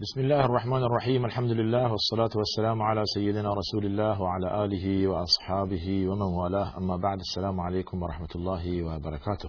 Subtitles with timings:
[0.00, 6.08] بسم الله الرحمن الرحیم الحمد لله والصلاة والسلام على سيدنا رسول الله وعلى آله وأصحابه
[6.08, 9.48] ومن والاه اما بعد السلام علیکم و رحمت الله و برکاته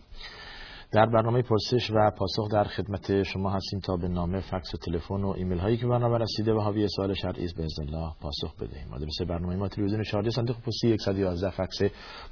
[0.91, 5.23] در برنامه پرسش و پاسخ در خدمت شما هستیم تا به نامه فکس و تلفن
[5.23, 8.93] و ایمیل هایی که برنامه رسیده و حاوی سوال شرعی است باذن الله پاسخ بدهیم.
[8.93, 11.77] آدرس برنامه ما تلویزیون شارجه صندوق پستی 111 فکس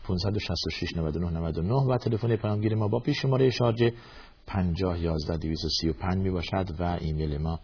[0.08, 3.94] 566 99 99 و تلفن پیامگیر ما با پیش شماره شارجه
[4.48, 7.60] 50 11 235 می باشد و ایمیل ما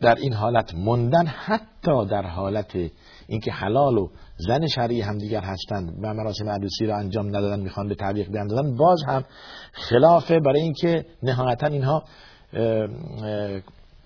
[0.00, 2.90] در این حالت موندن حتی در حالت
[3.32, 7.94] اینکه حلال و زن شرعی همدیگر هستند و مراسم عروسی را انجام ندادن می‌خوان به
[7.94, 9.24] تعویق بیاندازن باز هم
[9.72, 12.04] خلافه برای اینکه نهایتا اینها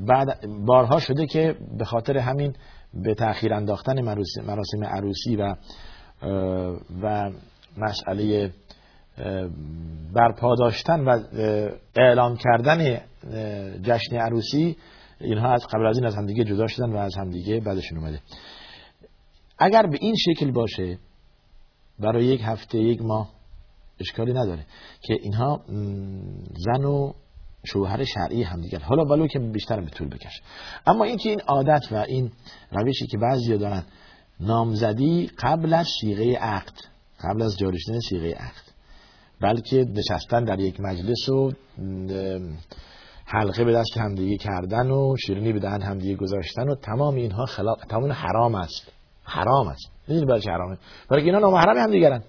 [0.00, 2.54] بعد بارها شده که به خاطر همین
[2.94, 4.02] به تأخیر انداختن
[4.46, 5.54] مراسم عروسی و
[7.02, 7.30] و
[7.76, 8.50] مسئله
[10.14, 11.20] برپا داشتن و
[11.96, 13.00] اعلام کردن
[13.82, 14.76] جشن عروسی
[15.20, 18.20] اینها از قبل از این از همدیگه جدا شدن و از همدیگه بعدشون اومده.
[19.58, 20.98] اگر به این شکل باشه
[21.98, 23.28] برای یک هفته یک ماه
[24.00, 24.66] اشکالی نداره
[25.02, 25.60] که اینها
[26.56, 27.12] زن و
[27.64, 28.78] شوهر شرعی همدیگر.
[28.78, 30.42] حالا ولو که بیشتر به طول بکشه.
[30.86, 32.32] اما اینکه این عادت و این
[32.70, 33.84] روشی که بعضی دارن
[34.40, 36.74] نامزدی قبل از سیغه عقد
[37.20, 38.62] قبل از جاری شدن سیغه عقد
[39.40, 41.52] بلکه نشستن در یک مجلس و
[43.26, 47.78] حلقه به دست همدیگه کردن و شیرینی به دهن همدیگه گذاشتن و تمام اینها خلاف
[47.88, 48.92] تمام حرام است.
[49.26, 49.90] حرام است.
[50.08, 50.78] می‌دونی برای حرامه؟
[51.10, 52.22] برای اینا نامحرم هم دیگرن.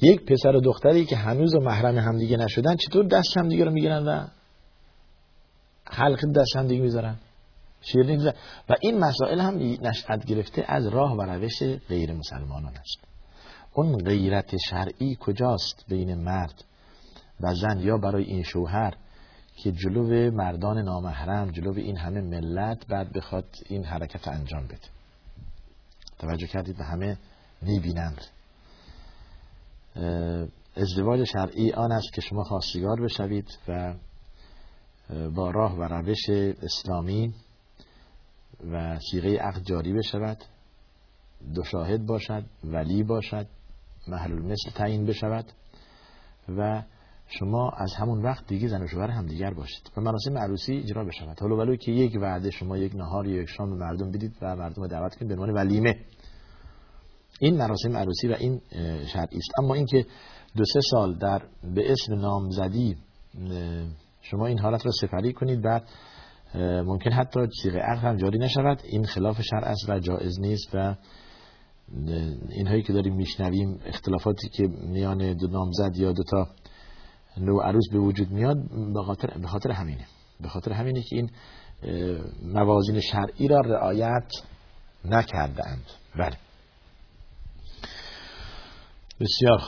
[0.00, 4.26] یک پسر و دختری که هنوز محرم همدیگه نشدن چطور دست همدیگه رو می‌گیرن و
[5.84, 7.16] حلقه دست همدیگه می‌ذارن؟
[7.80, 8.36] شیرینی می‌ذارن
[8.68, 12.98] و این مسائل هم نشأت گرفته از راه و روش غیر مسلمانان است.
[13.74, 16.64] اون غیرت شرعی کجاست بین مرد
[17.40, 18.94] و زن؟ یا برای این شوهر
[19.56, 24.88] که جلو مردان نامحرم جلو این همه ملت بعد بخواد این حرکت انجام بده.
[26.18, 27.18] توجه کردید به همه
[27.62, 28.20] می‌بینند.
[30.76, 33.94] ازدواج شرعی آن است که شما خواستگار بشوید و
[35.34, 36.30] با راه و روش
[36.62, 37.34] اسلامی
[38.72, 40.44] و سیغه عقد جاری بشود.
[41.54, 43.46] دو شاهد باشد ولی باشد
[44.08, 45.52] محل مثل تعیین بشود
[46.48, 46.82] و
[47.28, 49.90] شما از همون وقت دیگه زن و شوهر همدیگر باشید.
[49.96, 51.40] و مراسم عروسی اجرا بشود.
[51.40, 54.86] حالا ولو که یک وعده شما یک نهار یک شام به مردم بدید و مردم
[54.86, 55.96] دعوت کنید به عنوان ولیمه.
[57.40, 58.60] این مراسم عروسی و این
[59.12, 59.58] شرعی است.
[59.58, 60.06] اما اینکه
[60.56, 61.42] دو سه سال در
[61.74, 62.96] به اسم نامزدی
[64.22, 65.88] شما این حالت را سفری کنید بعد
[66.84, 68.80] ممکن حتی صیغه عقد هم جاری نشود.
[68.84, 70.94] این خلاف شرع است و جایز نیست و
[72.48, 76.48] اینهایی که داریم میشنویم اختلافاتی که میان دو نامزد یا دو تا
[77.36, 78.56] نوع عروس به وجود میاد
[78.94, 80.06] به خاطر به خاطر همینه.
[80.40, 81.30] به خاطر همینه که این
[82.42, 84.32] موازین شرعی را رعایت
[85.04, 85.84] نکرده اند
[86.16, 86.36] بله.
[89.20, 89.60] بسیار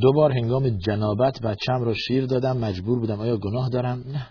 [0.00, 2.56] دو بار هنگام جنابت بچم را شیر دادم.
[2.56, 4.26] مجبور بودم آیا گناه دارم؟ نه.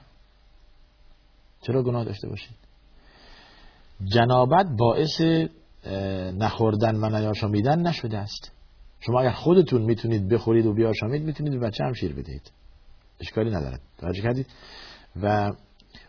[1.62, 2.56] چرا گناه داشته باشید؟
[4.04, 5.22] جنابت باعث
[6.34, 8.52] نخوردن و نیاشامیدن نشده است.
[9.00, 12.52] شما اگر خودتون می‌تونید بخورید و بیاشامید می‌تونید به بچه هم شیر بدهید.
[13.20, 14.48] اشکالی ندارد توجه کردید؟
[15.22, 15.52] و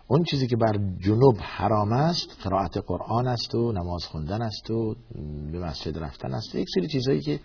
[0.09, 4.97] اون چیزی که بر جنوب حرام است قرائت قرآن است و نماز خوندن است و
[5.53, 7.41] به مسجد رفتن است یک سری چیزهایی که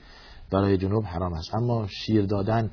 [0.51, 1.56] برای جنوب حرام است.
[1.56, 2.71] اما شیر دادن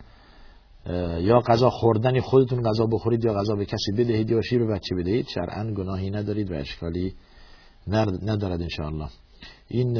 [1.21, 4.95] یا غذا خوردن خودتون غذا بخورید یا غذا به کسی بدهید یا شیر به بچه
[4.95, 7.15] بدهید شرعا گناهی ندارید و اشکالی
[8.23, 9.09] ندارد انشاءالله.
[9.69, 9.99] این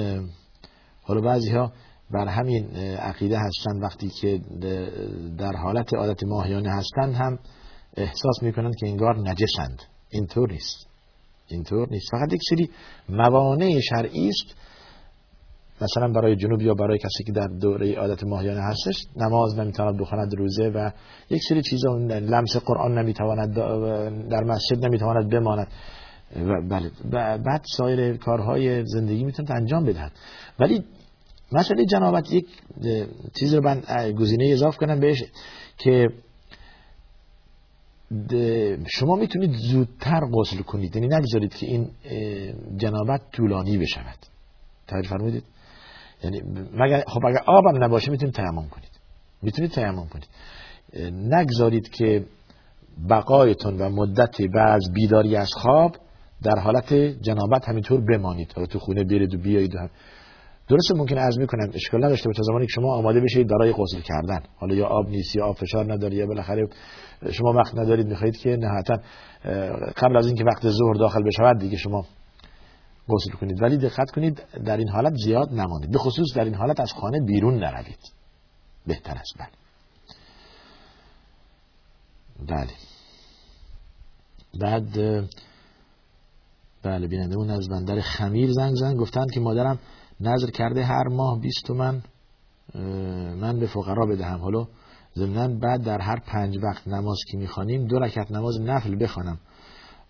[1.03, 1.73] حالا بعضی ها
[2.13, 3.83] بر همین عقیده هستند.
[3.83, 4.41] وقتی که
[5.39, 7.39] در حالت عادت ماهیانه هستند هم
[7.97, 9.83] احساس می‌کنند که انگار نجسند.
[10.11, 10.89] اینطور نیست.
[11.49, 12.11] اینطور نیست.
[12.11, 12.71] فقط یک سری
[13.09, 14.57] موانع شرعی است.
[15.83, 20.35] مثلا برای جنوب یا برای کسی که در دوره عادت ماهیانه هستش نماز نمی‌تواند بخواند
[20.35, 20.91] روزه و
[21.31, 23.55] یک سری چیزا لمس قرآن نمی‌تواند
[24.31, 25.69] در مسجد نمی‌تواند بماند.
[26.71, 26.91] بله.
[27.39, 30.13] بعد سایر کارهای زندگی می‌تونید انجام بدهد.
[30.61, 30.85] ولی
[31.53, 32.47] مسئله جنابت یک
[33.39, 33.83] چیز رو من
[34.13, 35.25] گزینه اضافه کنم بهش
[35.79, 36.09] که
[38.89, 40.97] شما می‌تونید زودتر غسل کنید.
[40.97, 41.91] یعنی نگذارید که این
[42.77, 44.19] جنابت طولانی بشود.
[44.89, 45.45] تعریف فرمودید؟
[46.25, 46.43] یعنی
[46.73, 48.91] مگر خب اگر آبم نباشه می‌تونید تیمم کنید.
[49.43, 50.29] می‌تونید تیمم کنید.
[51.13, 52.25] نگذارید که
[53.11, 55.97] بقایتون و مدت بعض بیداری از خواب
[56.43, 58.53] در حالت جنابت همینطور بمانید.
[58.53, 59.91] حالا تو خونه برید و بیایید و هم.
[60.71, 64.43] درسته ممکن از می‌کنم اشکال نداشته به زمانی که شما آماده بشید برای غسل کردن.
[64.57, 66.69] حالا یا آب نیست یا آب فشار نداری یا بالاخره
[67.33, 68.97] شما وقت ندارید می‌خواهید که نهایتا
[69.97, 72.07] قبل از اینکه وقت ظهر داخل بشود دیگه شما
[73.09, 73.63] غسل کنید.
[73.63, 75.91] ولی دقت کنید در این حالت زیاد نمانید.
[75.91, 77.99] به خصوص در این حالت از خانه بیرون نروید.
[78.87, 79.35] بهتر است.
[79.39, 79.49] بله.
[82.49, 82.71] بله.
[84.61, 84.93] بعد
[86.83, 89.79] بله بیننده اون از بندر خمیر زنگ زنگ گفتند که مادرم
[90.21, 92.03] نظر کرده هر ماه 20 تومن
[93.41, 94.41] من به فقرا بدهم.
[94.41, 94.67] حالا
[95.17, 99.39] ضمنا بعد در هر پنج وقت نماز که می‌خوانیم دو رکعت نماز نفل بخوانم.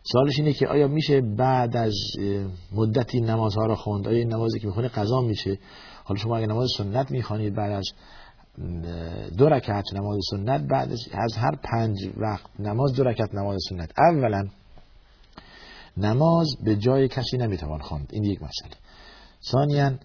[0.02, 1.94] سوالش اینه که آیا میشه بعد از
[2.72, 5.58] مدتی نمازها را خوند؟ آیا این نمازی که می‌خونه قضا میشه؟
[6.04, 7.84] حالا شما اگه نماز سنت می‌خوانید بعد از
[9.38, 13.92] دو رکعت نماز سنت بعد از هر پنج وقت نماز دو رکعت نماز سنت.
[13.98, 14.44] اولا
[15.96, 18.74] نماز به جای کسی نمی‌توان خواند این یک مسئله.
[19.42, 19.98] ثانیا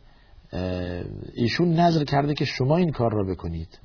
[1.34, 3.80] ایشون نظر کرده که شما این کار را بکنید.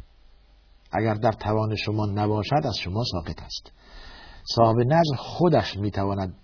[0.92, 3.72] اگر در توان شما نباشد از شما ساقط است.
[4.54, 6.34] صاحب نظر خودش می‌تواند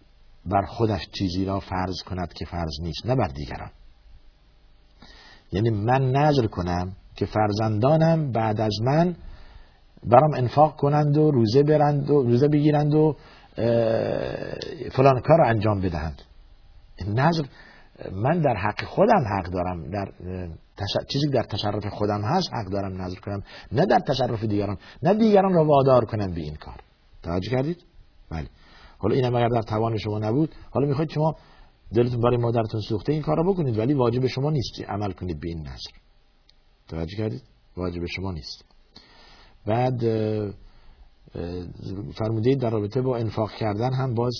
[0.46, 3.70] بر خودش چیزی را فرض کند که فرض نیست نه بر دیگران.
[5.52, 9.16] یعنی من نظر کنم که فرزندانم بعد از من
[10.04, 13.16] برام انفاق کنند و روزه برند و روزه بگیرند و
[14.92, 16.22] فلان کار رو انجام بدهند.
[17.06, 17.42] نظر
[18.12, 20.12] من در حق خودم حق دارم در
[21.08, 25.52] چیزی در تصرف خودم هست حق دارم نظر کنم نه در تصرف دیگران نه دیگران
[25.52, 26.80] را وادار کنم به این کار.
[27.22, 27.84] توجه کردید؟
[28.30, 28.48] بله.
[28.98, 31.36] حالا اینم اگر در توان شما نبود حالا می‌خواید شما
[31.94, 35.48] دلتون برای مادرتون سوخته این کار را بکنید ولی واجب شما نیست عمل کنید به
[35.48, 35.90] این نظر.
[36.88, 37.42] توجه کردید؟
[37.76, 38.64] واجب شما نیست.
[39.66, 40.00] بعد
[42.14, 44.34] فرمودید در رابطه با انفاق کردن هم باز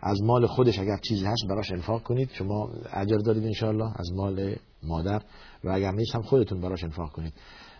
[0.00, 2.30] از مال خودش اگر چیزی هست براش انفاق کنید.
[2.32, 5.22] شما اجر دارید انشاءالله از مال مادر
[5.64, 7.32] و اگر نیست هم خودتون براش انفاق کنید.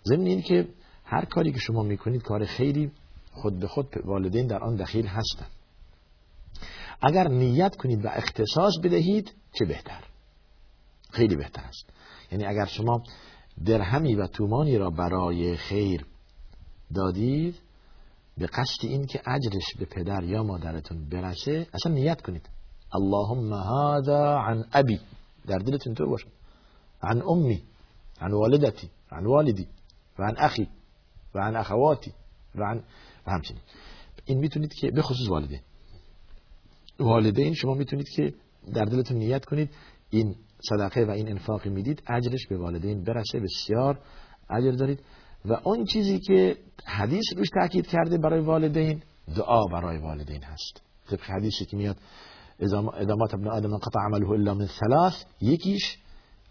[0.05, 0.69] ضمن این که
[1.05, 2.91] هر کاری که شما می‌کنید کار خیلی
[3.33, 5.51] خود به خود والدین در آن دخیل هستند.
[7.03, 10.05] اگر نیت کنید و اختصاص بدهید چه بهتر؟
[11.11, 11.91] خیلی بهتر است.
[12.33, 13.03] یعنی اگر شما
[13.67, 16.07] درهمی و تومانی را برای خیر
[16.95, 17.55] دادید
[18.39, 22.49] به قصد این که اجرش به پدر یا مادرتون برسه اصلا نیت کنید.
[22.93, 25.01] اللهم هذا عن ابی.
[25.47, 26.27] در دلتون تو باشه.
[27.03, 27.63] عن امی
[28.21, 29.67] عن والدتی عن والدی
[30.19, 30.69] و عن اخی
[31.35, 32.13] و عن اخواتی
[32.55, 32.83] و عن
[33.27, 33.61] و همچنین.
[34.25, 35.61] این می‌تونید که به خصوص والده.
[37.01, 38.35] والدین شما می‌تونید که
[38.75, 39.71] در دلتون نیت کنید.
[40.11, 40.37] این
[40.69, 43.41] صدقه و این انفاقی می‌دید اجرش به والدین برسه.
[43.41, 44.01] بسیار
[44.51, 45.01] اجر دارید.
[45.45, 46.57] و اون چیزی که
[46.87, 49.03] حدیث روش تاکید کرده برای والدین
[49.37, 50.83] دعا برای والدین هست.
[51.11, 51.97] طبق حدیثی که میاد
[52.95, 55.99] ادامات ابن آدم قطع عمله الا من ثلاث یکیش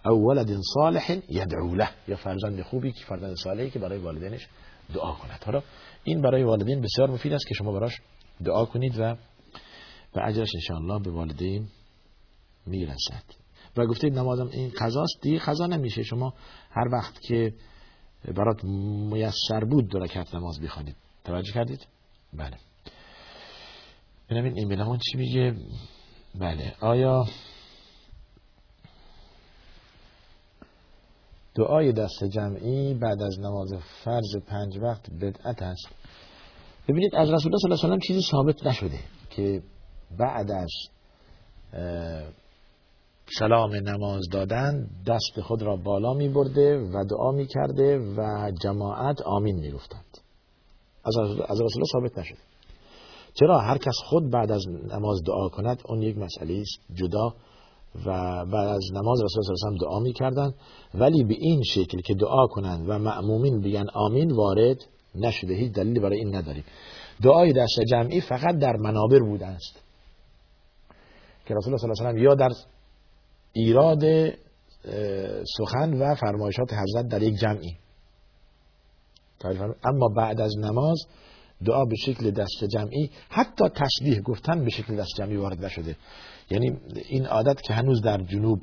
[0.05, 1.89] او ولد صالح یدعو له.
[2.07, 4.47] یا فرزند خوبی که فرزند صالحی که برای والدینش
[4.93, 5.43] دعا کند.
[5.45, 5.63] حالا
[6.03, 8.01] این برای والدین بسیار مفید است که شما براش
[8.43, 9.15] دعا کنید و
[10.13, 11.67] به اجرش انشاءالله به والدین
[12.65, 13.23] می‌رسد.
[13.77, 16.03] و گفتید نمازم این قضاست؟ دیگه قضا نمیشه.
[16.03, 16.33] شما
[16.71, 17.53] هر وقت که
[18.35, 21.87] برات میسر بود دو رکعت نماز بخوانید توجه کردید؟
[22.33, 22.57] بله.
[24.29, 25.55] ببینم این ایمیل چی میگه؟
[26.39, 26.75] بله.
[26.81, 27.25] آیا
[31.55, 35.87] دعای دست جمعی بعد از نماز فرض پنج وقت بدعت است؟
[36.87, 39.63] ببینید از رسول الله صلی الله علیه و چیزی ثابت نشده که
[40.17, 40.69] بعد از
[43.29, 49.21] سلام نماز دادن دست خود را بالا می برده و دعا می کرده و جماعت
[49.21, 50.17] آمین می گفتند
[51.49, 52.37] از رسول الله ثابت نشده.
[53.33, 57.33] چرا هر کس خود بعد از نماز دعا کند؟ اون یک مسئله است جدا
[58.05, 60.53] و بعد از نماز رسول الله صلی دعا می کردن
[60.93, 64.77] ولی به این شکل که دعا کنند و معمومین بگن آمین وارد
[65.15, 66.63] نشده هیچ دلیلی برای این نداریم.
[67.23, 69.87] دعای دست جمعی فقط در منابر بوده است.
[71.45, 72.49] که رسول الله صلی الله علیه و یا در
[73.57, 74.03] ایراد
[75.57, 77.77] سخن و فرمایشات حضرت در یک جمعی.
[79.83, 80.97] اما بعد از نماز
[81.65, 85.95] دعا به شکل دست جمعی حتی تسبیح گفتن به شکل دست جمعی وارد نشده.
[86.49, 86.77] یعنی
[87.09, 88.59] این عادت که هنوز در جنوب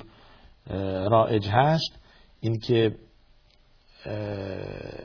[1.11, 1.93] رائج هست
[2.41, 2.97] این که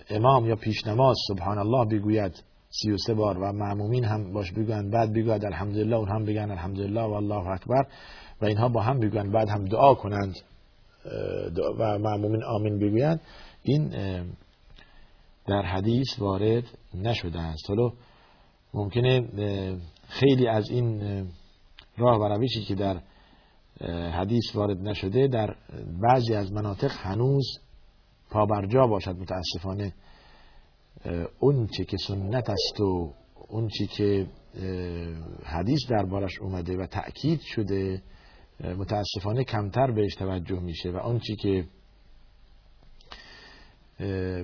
[0.10, 4.52] امام یا پیش نماز سبحان الله بگوید سی و سه بار و معمومین هم باش
[4.52, 7.88] بگوین بعد بگوید الحمدلله اون هم بگن الحمدلله و الله اکبر.
[8.42, 10.36] و اینها با هم بگوین بعد هم دعا کنند
[11.80, 13.22] و معمومین آمین بگویند.
[13.64, 13.90] این
[15.48, 17.70] در حدیث وارد نشده است.
[17.70, 17.92] حالا
[18.74, 19.28] ممکنه
[20.08, 21.02] خیلی از این
[21.98, 23.02] راه و روشی که در
[24.12, 25.56] حدیث وارد نشده در
[26.02, 27.46] بعضی از مناطق هنوز
[28.30, 29.16] پابرجا باشد.
[29.16, 29.94] متاسفانه
[31.40, 33.14] اون چی که سنت است و
[33.50, 34.28] اون چی که
[35.44, 38.02] حدیث دربارش اومده و تأکید شده
[38.64, 41.66] متاسفانه کمتر بهش توجه میشه و چی که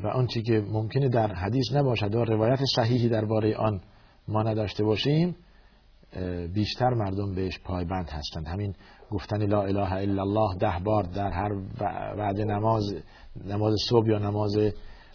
[0.03, 3.81] و چی که ممکنه در حدیث نباشد و روایت صحیحی درباره آن
[4.27, 5.36] ما نداشته باشیم
[6.53, 8.48] بیشتر مردم بهش پایبند هستند.
[8.48, 8.75] همین
[9.12, 11.50] گفتن لا اله الا الله ده بار در هر
[12.15, 12.84] بعد نماز
[13.45, 14.57] نماز صبح یا نماز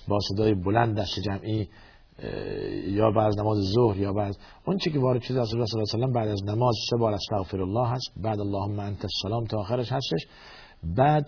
[0.09, 1.69] با صدای بلند دست جمعی
[3.01, 4.35] یا بعد نماز ظهر یا بعد
[4.67, 6.97] اون چی که وارد شده رسول الله صلی الله علیه و بعد از نماز سه
[6.97, 8.09] بار استغفر الله هست.
[8.25, 10.23] بعد اللهم انت السلام تا آخرش هستش.
[10.97, 11.27] بعد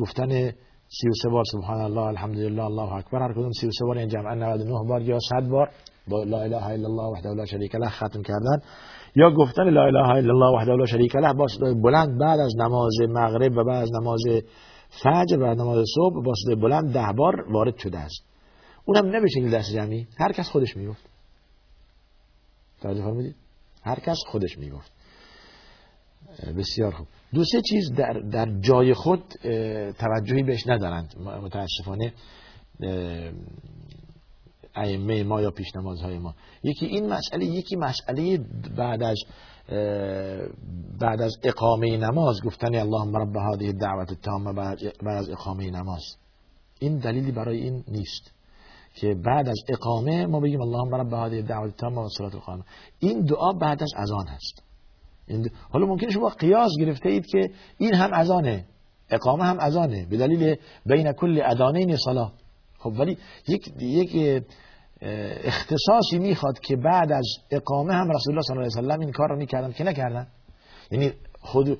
[0.00, 0.50] گفتن
[0.96, 3.96] سی و سه بار سبحان الله الحمدلله الله اکبر هر کدوم سی و سه بار
[3.96, 5.70] یعنی جمعا 99 بار یا 100 بار
[6.08, 8.58] با لا اله الا الله وحده لا شریک له ختم کردن.
[9.16, 12.52] یا گفتن لا اله الا الله وحده لا شریک له با صدای بلند بعد از
[12.56, 14.22] نماز مغرب و بعد از نماز
[15.02, 18.29] فجر و نماز صبح با صدای بلند ده بار وارد شده است.
[18.90, 20.06] اونم شکل دست جمعی.
[20.18, 21.02] هر کس خودش می‌گفت.
[22.80, 23.36] توجه فرمودید؟
[23.82, 24.92] هر کس خودش می‌گفت.
[26.58, 27.06] بسیار خوب.
[27.34, 29.24] دو سه چیز در, در جای خود
[29.98, 31.18] توجهی بهش ندارند.
[31.18, 32.12] متاسفانه
[34.74, 36.34] ائمه ما یا پیش نمازهای ما.
[36.62, 38.38] یکی این مسئله یکی مسئله
[38.76, 39.18] بعد از
[41.00, 42.40] بعد از اقامه نماز.
[42.44, 46.02] گفتن اللهم رب هذه الدعوت التامه بعد از اقامه نماز.
[46.78, 48.39] این دلیلی برای این نیست.
[48.94, 52.64] که بعد از اقامه ما بگیم اللهم رب هذه الدعوت التامه و صلاه القائمه
[52.98, 54.62] این دعا بعد از اذان هست.
[55.70, 58.64] حالا ممکنه شما قیاس گرفته اید که این هم اذانه
[59.10, 60.06] اقامه هم اذانه.
[60.06, 60.56] به دلیل
[60.86, 62.32] بین کل اذانین صلاه
[62.78, 63.18] خب ولی
[63.48, 64.42] یک یک
[65.44, 69.12] اختصاصی می‌خواد که بعد از اقامه هم رسول الله صلی الله علیه و سلم این
[69.12, 70.26] کار رو می‌کردن که نکردن؟
[70.90, 71.78] یعنی خود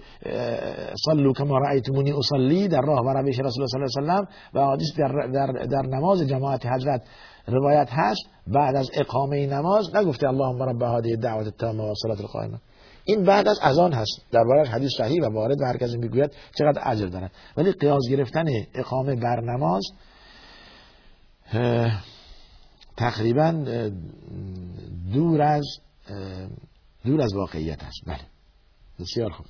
[1.05, 4.73] صلو کما رأیتمونی اصلی در راه و روش رسول الله صلی الله علیه و و
[4.73, 7.03] حدیث در, در, در نماز جماعت حضرت
[7.47, 8.23] روایت هست.
[8.47, 12.59] بعد از اقامه نماز نگفته اللهم رب هذه الدعوه التامه و صلاه القائمه
[13.05, 14.21] این بعد از اذان هست.
[14.33, 18.03] در بارش حدیث صحیح و وارد و هر کسی می‌گوید چقدر اجر دارد ولی قیاس
[18.11, 19.83] گرفتن اقامه بر نماز
[22.97, 23.51] تقریبا
[25.13, 25.65] دور از
[27.05, 28.40] دور از واقعیت است بله.
[29.01, 29.47] بسیار خوب.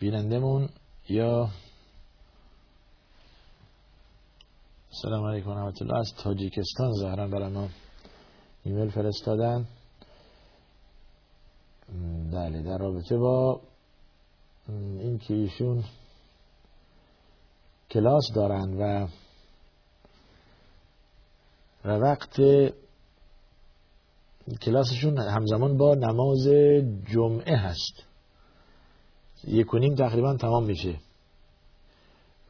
[0.00, 0.68] بینندمون
[1.08, 1.50] یا
[5.02, 7.68] سلام علیکم و رحمت الله از تاجیکستان ظاهرا برای ما
[8.64, 9.66] ایمیل فرستادن.
[12.32, 13.60] بله در رابطه با
[14.68, 15.84] این که ایشون
[17.90, 19.08] کلاس دارن و
[21.84, 22.40] و وقت
[24.62, 26.48] کلاسشون همزمان با نماز
[27.12, 28.02] جمعه هست.
[29.44, 30.94] یک و نیم تقریبا تمام میشه.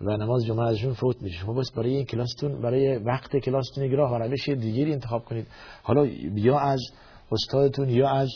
[0.01, 1.39] و نماز جمعه ازشون فوت میشه.
[1.39, 5.47] شما بس برای این کلاستون برای وقت کلاستون یک و روش دیگری انتخاب کنید.
[5.83, 6.81] حالا یا از
[7.33, 8.29] استادتون یا از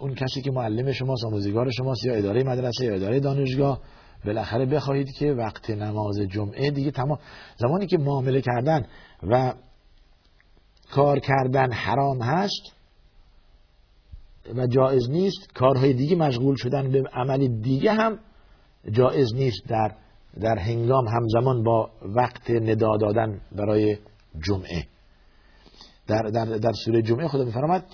[0.00, 3.80] اون کسی که معلم شماست آموزگار شماست یا اداره مدرسه یا اداره دانشگاه
[4.24, 7.18] بالاخره بخواهید که وقت نماز جمعه دیگه تمام
[7.56, 8.86] زمانی که معامله کردن
[9.22, 9.54] و
[10.96, 12.72] کار کردن حرام هست
[14.54, 15.52] و جایز نیست.
[15.54, 18.18] کارهای دیگه مشغول شدن به عمل دیگه هم
[18.90, 19.68] جایز نیست.
[19.68, 19.94] در
[20.40, 23.98] در هنگام همزمان با وقت ندا دادن برای
[24.46, 24.86] جمعه.
[26.06, 27.84] در, در, در سوره جمعه خدا میفرماد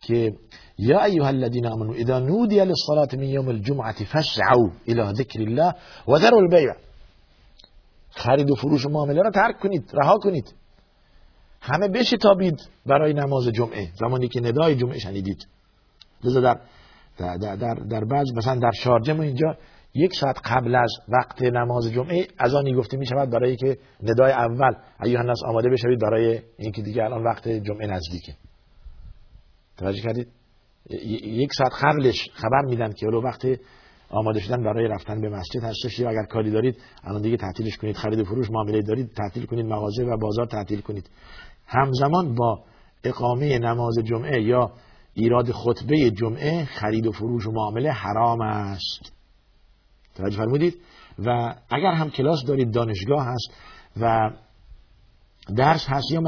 [0.00, 0.32] که
[0.78, 5.74] یا ایها الذين امنوا اذا نودي للصلاه من يوم الجمعه فاسعوا الى ذكر الله
[6.08, 6.72] وذروا البيع
[8.10, 10.54] خرید و فروش معامله را ترک کنید رها کنید.
[11.72, 13.88] همه بشتابید برای نماز جمعه.
[14.00, 15.46] زمانی که ندای جمعه شنیدید.
[16.24, 16.60] لذا در
[17.18, 19.56] در, در, در بعض مثلا در شارجه ما اینجا
[19.94, 24.32] یک ساعت قبل از وقت نماز جمعه از آنی گفته می شود برای که ندای
[24.32, 28.34] اول ایوه الناس آماده بشوید برای اینکه دیگه الان وقت جمعه نزدیکه.
[29.76, 30.28] توجه کردید؟
[31.24, 33.46] یک ساعت قبلش خبر میدن که ولو وقت
[34.08, 35.98] آماده شدن برای رفتن به مسجد هستش.
[35.98, 39.66] یا اگر کاری دارید الان دیگه تعطیلش کنید خرید و فروش معامله دارید تعطیل کنید
[39.66, 41.10] مغازه و بازار تعطیل کنید.
[41.66, 42.64] همزمان با
[43.04, 44.72] اقامه نماز جمعه یا
[45.14, 49.12] ایراد خطبه جمعه خرید و فروش و معامله حرام است.
[50.14, 50.74] توجه فرمودید؟
[51.18, 53.50] و اگر هم کلاس دارید دانشگاه هست
[54.00, 54.30] و
[55.56, 56.20] درس هست یا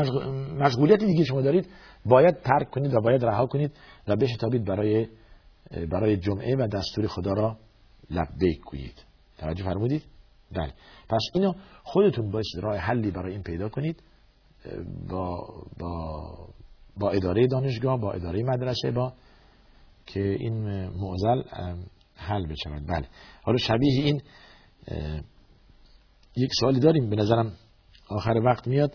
[0.58, 1.68] مشغولیت دیگه شما دارید
[2.06, 3.72] باید ترک کنید و باید رها کنید
[4.08, 5.08] و بشتابید برای
[5.90, 7.56] برای جمعه و دستور خدا را
[8.10, 9.04] لبیک گویید.
[9.38, 10.02] توجه فرمودید؟
[10.52, 10.72] بله.
[11.08, 11.52] پس اینو
[11.82, 14.02] خودتون باید راه حلی برای این پیدا کنید.
[15.08, 15.46] با
[15.78, 16.32] با
[16.96, 19.12] با اداره دانشگاه با اداره مدرسه با
[20.06, 21.42] که این معضل
[22.14, 22.86] حل بشود.
[22.88, 23.06] بله.
[23.42, 24.20] حالا شبیه این
[26.36, 27.10] یک سوالی داریم.
[27.10, 27.52] به نظرم
[28.08, 28.94] آخر وقت میاد.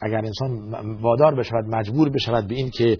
[0.00, 2.98] اگر انسان وادار بشود مجبور بشود به این که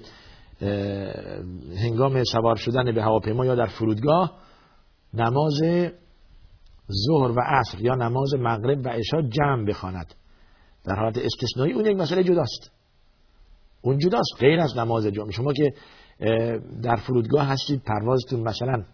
[1.76, 4.32] هنگام سوار شدن به هواپیما یا در فرودگاه
[5.14, 5.60] نماز
[7.06, 10.14] ظهر و عصر یا نماز مغرب و عشا جمع بخواند.
[10.86, 12.70] در حالت استثنایی اون یک مسئله جداست.
[13.82, 15.32] اون جداست غیر از نماز جمعه.
[15.32, 15.72] شما که
[16.82, 18.84] در فرودگاه هستید پروازتون مثلا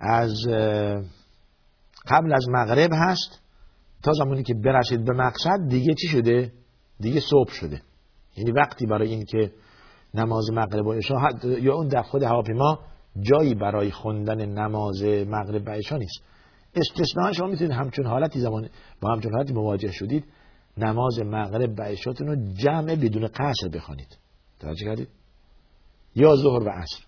[0.00, 0.32] از
[2.10, 3.42] قبل از مغرب هست
[4.02, 6.52] تا زمانی که برسید به مقصد دیگه چی شده؟
[7.00, 7.82] دیگه صبح شده.
[8.36, 9.52] یعنی وقتی برای این که
[10.14, 12.78] نماز مغرب و عشا یا اون در خود هواپیما
[13.20, 16.22] جایی برای خوندن نماز مغرب و عشا نیست.
[16.74, 18.68] استثناء شما می‌تونید همچون حالتی زمان
[19.00, 20.24] با همچون حالتی مواجه شدید
[20.76, 24.18] نماز مغرب و عشاتون رو جمع بدون قصر بخوانید.
[24.60, 25.08] توجه کردید؟
[26.14, 27.04] یا ظهر و عصر.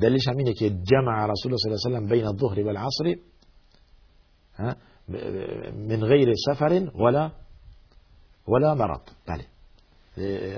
[0.00, 3.14] دلیلش هم اینه که جمع رسول الله صلی الله علیه و بین الظهر و العصر
[5.88, 7.32] من غیر سفر ولا
[8.48, 9.00] ولا مرض.
[9.26, 9.44] بله.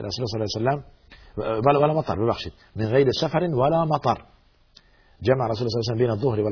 [0.01, 0.85] رسول الله صلی الله علیه
[1.37, 2.53] و ولا ولا مطر ببخشید.
[2.77, 4.25] من غیر سفر ولا مطر.
[5.23, 6.51] جمع رسول الله صلی الله علیه و بین الظهر و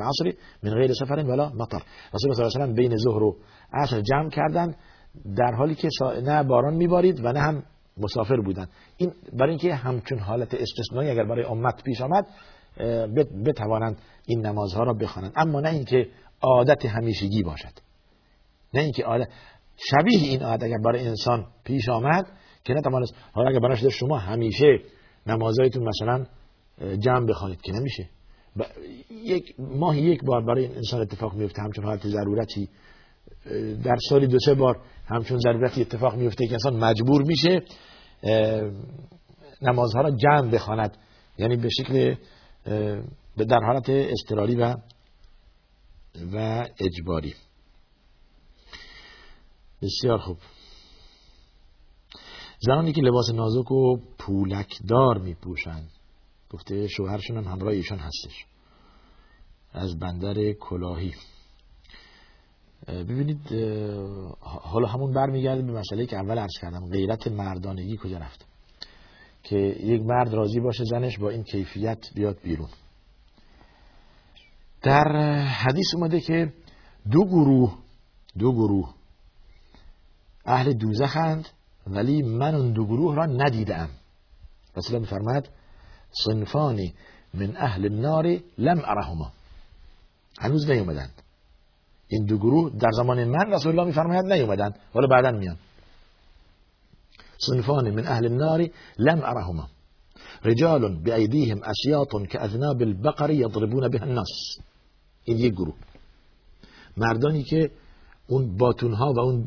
[0.63, 1.83] من غیر سفر ولا مطر.
[2.15, 3.37] رسول الله صلی الله علیه و بین ظهر و
[3.73, 4.75] عصر جمع کردن
[5.37, 5.89] در حالی که
[6.23, 7.63] نه باران میبارید و نه هم
[7.99, 12.27] مسافر بودن این برای اینکه همچون حالت استثنایی اگر برای امت پیش آمد
[13.47, 15.33] بتوانند این نمازها را بخوانند.
[15.37, 16.09] اما نه اینکه
[16.43, 17.73] عادت همیشگی باشد.
[18.75, 19.29] نه اینکه عادت
[19.77, 22.27] شبیه این عادت اگر برای انسان پیش آمد
[22.65, 24.79] که نتوانست حالا اگر برای شما همیشه
[25.27, 26.27] نمازهایتون مثلا
[26.99, 28.09] جمع بخوانید که نمیشه.
[29.11, 32.69] یک ماه یک بار برای این انسان اتفاق میفته همچون حالت ضرورتی.
[33.85, 37.63] در سالی دو سه بار همچون ضرورتی اتفاق میفته که انسان مجبور میشه
[39.63, 40.97] نمازها را جمع بخواند.
[41.39, 42.15] یعنی به شکل
[43.37, 44.77] در حالت استراری و
[46.33, 47.35] و اجباری.
[49.83, 50.39] بسیار خوب.
[52.61, 55.91] زنانی که لباس نازک و پولکدار می پوشند
[56.51, 58.47] گفته شوهرشون هم همراه ایشان هستش.
[59.73, 61.15] از بندر کلاهی.
[62.89, 63.53] ببینید
[64.41, 68.47] حالا همون برمیگرده به مسئله که اول عرض کردم غیرت مردانگی کجا رفت؟
[69.43, 72.69] که یک مرد راضی باشه زنش با این کیفیت بیاد بیرون.
[74.83, 76.53] در حدیث اومده که
[77.11, 77.79] دو گروه
[78.39, 78.95] دو گروه
[80.45, 81.49] اهل دوزخند
[81.87, 83.89] ولی من اون دو گروه را ندیدم.
[84.77, 85.49] الله میفرماد
[86.13, 86.95] صنفانی
[87.35, 89.33] من اهل النار لم ارهما.
[90.39, 91.23] هنوز نیومدند
[92.09, 95.57] این دو گروه در زمان من رسول الله میفرماید نیومدند ولی بعدا میان.
[97.39, 99.69] صنفان من اهل النار لم ارهما.
[100.45, 104.59] رجال بأيديهم أسياط كأذناب البقر يضربون بها الناس.
[105.25, 105.75] این یک گروه.
[106.97, 107.71] مردانی که
[108.27, 109.47] اون باتون ها و اون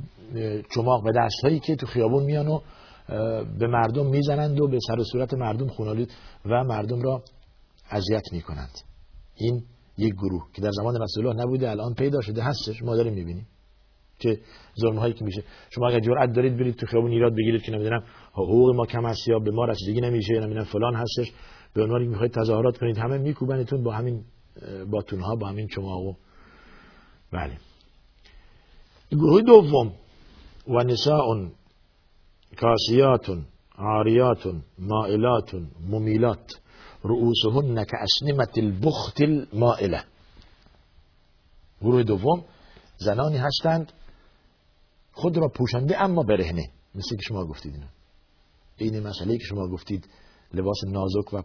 [0.76, 2.62] چماق و دست هایی که تو خیابون میان و
[3.60, 6.10] به مردم می‌زنند و به سر و صورت مردم خونالود
[6.46, 7.24] و مردم را
[7.92, 8.72] اذیت می‌کنند.
[9.36, 9.64] این
[9.98, 12.84] یک گروه که در زمان رسول الله نبوده الان پیدا شده هستش.
[12.84, 13.48] ما داریم می‌بینیم
[14.20, 14.40] که
[14.82, 15.44] ظلم هایی که میشه.
[15.70, 19.28] شما اگر جرأت دارید برید تو خیابون ایراد بگیرید که نمی‌دونم حقوق ما کم است
[19.28, 21.34] یا به ما رسیدگی نمیشه نمی‌دونم فلان هستش.
[21.74, 24.24] به عنوان می‌خواید تظاهرات کنید همه میکوبنتون با همین
[24.92, 26.16] باتون ها با همین چماق
[27.32, 27.58] بله.
[29.12, 29.94] گروه دوم.
[30.68, 31.50] و نساء
[32.58, 33.46] کاسیات
[33.78, 34.44] عاریات
[34.80, 35.56] مائلات
[35.90, 36.48] ممیلات.
[37.04, 40.04] رؤوسهن كأسنمة البخت المائله
[41.82, 42.46] گروه دوم
[42.98, 43.94] زنانی هستند
[45.12, 46.72] خود را پوشنده اما برهنه.
[46.96, 47.88] مثل که شما گفتید اینا.
[48.78, 50.10] این مسئله که شما گفتید
[50.54, 51.44] لباس نازک و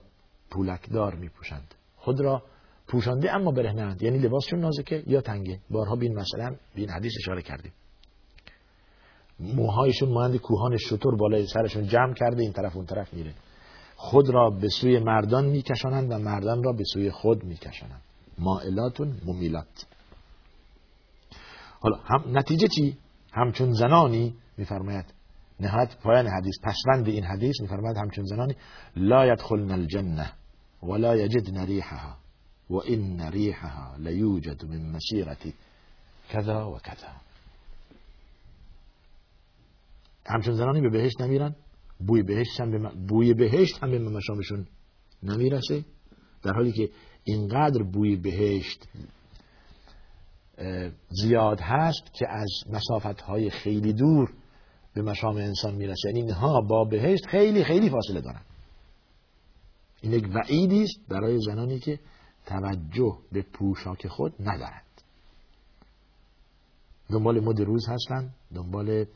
[0.50, 2.42] پولکدار می پوشند خود را
[2.86, 5.60] پوشانده اما برهنه یعنی لباسشون نازکه یا تنگه.
[5.70, 7.72] بارها بین مثلا بین حدیث اشاره کردیم.
[9.40, 13.34] موهایشون مانند کوهان شطور بالای سرشون جمع کرده این طرف اون طرف میره.
[13.96, 18.00] خود را به سوی مردان میکشانند و مردان را به سوی خود میکشانند.
[18.38, 19.86] مائلاتون ممیلات.
[21.80, 22.96] حالا هم نتیجه چی؟
[23.32, 25.14] همچون زنانی میفرماید.
[25.60, 28.56] نهایت پایان حدیث پسوند این حدیث میفرماید همچون زنانی
[28.96, 30.32] لا يدخلن الجنه
[30.82, 32.16] ولا يجدن ريحها
[32.70, 35.52] وان ريحها ليوجد من مسيره
[36.30, 37.12] كذا وكذا
[40.26, 41.56] همچون زنانی به بهشت نمیرن
[42.06, 44.66] بوی بهشت هم به بوی بهشت هم به مشامشون
[45.22, 45.84] نمی‌رسه.
[46.42, 46.90] در حالی که
[47.24, 48.88] اینقدر بوی بهشت
[51.08, 54.32] زیاد هست که از مسافت های خیلی دور
[54.94, 56.08] به مشام انسان می‌رسه.
[56.08, 58.42] یعنی اینها با بهشت خیلی خیلی فاصله دارن.
[60.00, 62.00] این یک وعیدی است برای زنانی که
[62.46, 64.82] توجه به پوشاک خود ندارند
[67.10, 69.06] دنبال مد روز هستند دنبال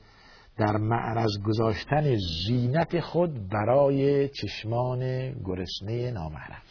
[0.58, 2.16] در معرض گذاشتن
[2.46, 6.62] زینت خود برای چشمان گرسنه نامحرم.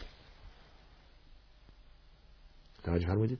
[2.83, 3.39] توجه فرمودید؟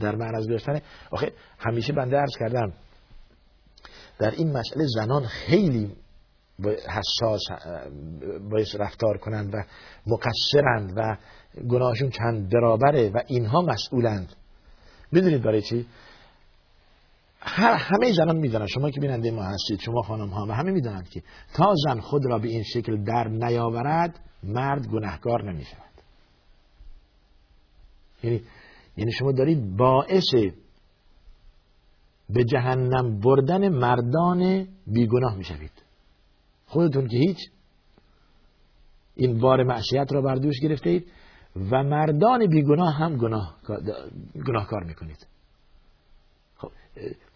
[0.00, 2.72] در معرض گذاشتن آخه همیشه بنده عرض کردم
[4.18, 5.96] در این مسئله زنان خیلی
[6.88, 7.42] حساس
[8.50, 9.64] باید رفتار کنند و
[10.06, 11.16] مقصرند و
[11.68, 14.32] گناهشون چند برابره و اینها مسئولند.
[15.12, 15.86] می‌دونید برای چی؟
[17.46, 21.08] هر همه زنان می‌دونن شما که بیننده ما هستید شما خانم ها و همه می‌دونند
[21.08, 21.22] که
[21.54, 25.94] تا زن خود را به این شکل در نیاورد مرد گناهکار نمی شود
[28.22, 28.42] یعنی
[28.96, 30.34] یعنی شما دارید باعث
[32.30, 35.82] به جهنم بردن مردان بیگناه می‌شوید.
[36.66, 37.38] خودتون که هیچ
[39.16, 41.06] این بار معصیت را بر دوش گرفته اید
[41.70, 43.56] و مردان بیگناه هم گناه
[44.46, 45.26] گناهکار می‌کنید.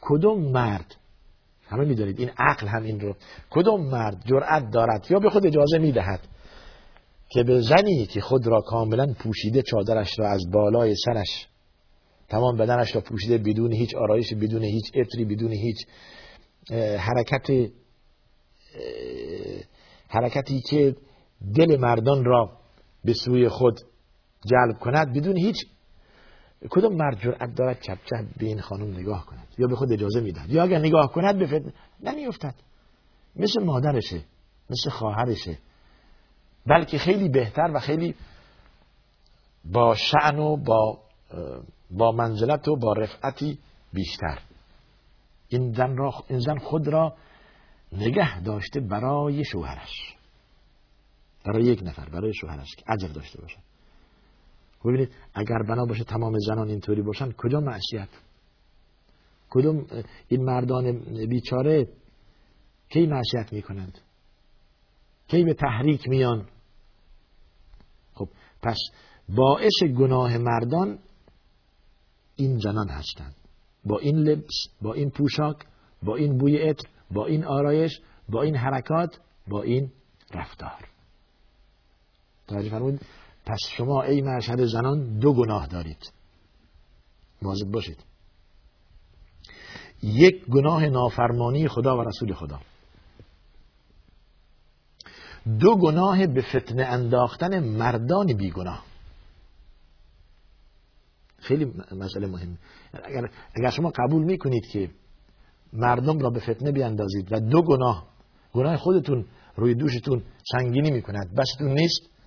[0.01, 0.95] کدوم مرد؟
[1.67, 3.15] همه می‌دانید این عقل هم این رو.
[3.51, 6.21] کدوم مرد جرأت دارد یا به خود اجازه می‌دهد
[7.29, 11.47] که به زنی که خود را کاملا پوشیده چادرش را از بالای سرش
[12.29, 15.77] تمام بدنش را پوشیده بدون هیچ آرایش بدون هیچ عطری بدون هیچ
[16.99, 17.71] حرکت
[20.09, 20.97] حرکتی که
[21.55, 22.51] دل مردان را
[23.05, 23.81] به سوی خود
[24.47, 25.57] جلب کند بدون هیچ
[26.71, 30.21] کدوم مرد جرأت دارد چپ چپ به این خانم نگاه کند؟ یا به خود اجازه
[30.21, 32.55] می‌دهد؟ یا اگر نگاه کند به فتنه نمیافتد.
[33.37, 34.25] مثل مادرشه
[34.71, 35.59] مثل خواهرشه.
[36.67, 38.15] بلکه خیلی بهتر و خیلی
[39.65, 40.99] با شعن و با
[41.91, 43.59] با منزلت و با رفعتی
[43.93, 44.39] بیشتر.
[45.49, 47.17] این زن, را این زن خود را
[47.93, 50.15] نگه داشته برای شوهرش.
[51.45, 53.59] برای یک نفر برای شوهرش که عجب داشته باشه
[54.85, 58.09] ببینید اگر بنا باشه تمام زنان اینطوری باشن کجا معصیت؟
[59.51, 59.87] کدوم
[60.29, 61.89] این مردان بیچاره
[62.89, 63.99] کی معصیت می‌کنند؟
[65.29, 66.49] کی به تحریک میان؟
[68.15, 68.29] خب
[68.63, 68.79] پس
[69.29, 70.99] باعث گناه مردان
[72.37, 73.35] این زنان هستند.
[73.85, 75.57] با این لبس با این پوشاک
[76.03, 79.93] با این بوی عطر با این آرایش با این حرکات با این
[80.35, 80.89] رفتار.
[82.49, 83.01] توجه فرمودید؟
[83.49, 86.13] پس شما ای مشهد زنان دو گناه دارید.
[87.43, 88.05] مواظب باشید.
[90.03, 92.61] یک گناه نافرمانی خدا و رسول خدا.
[95.61, 98.85] دو گناه به فتنه انداختن مردان بیگناه.
[101.39, 102.59] خیلی مسئله مهم
[102.93, 104.91] اگر, اگر شما قبول می‌کنید که
[105.73, 108.07] مردم را به فتنه بیاندازید و دو گناه
[108.53, 112.18] گناه خودتون روی دوشتون سنگینی می‌کند بستون نیست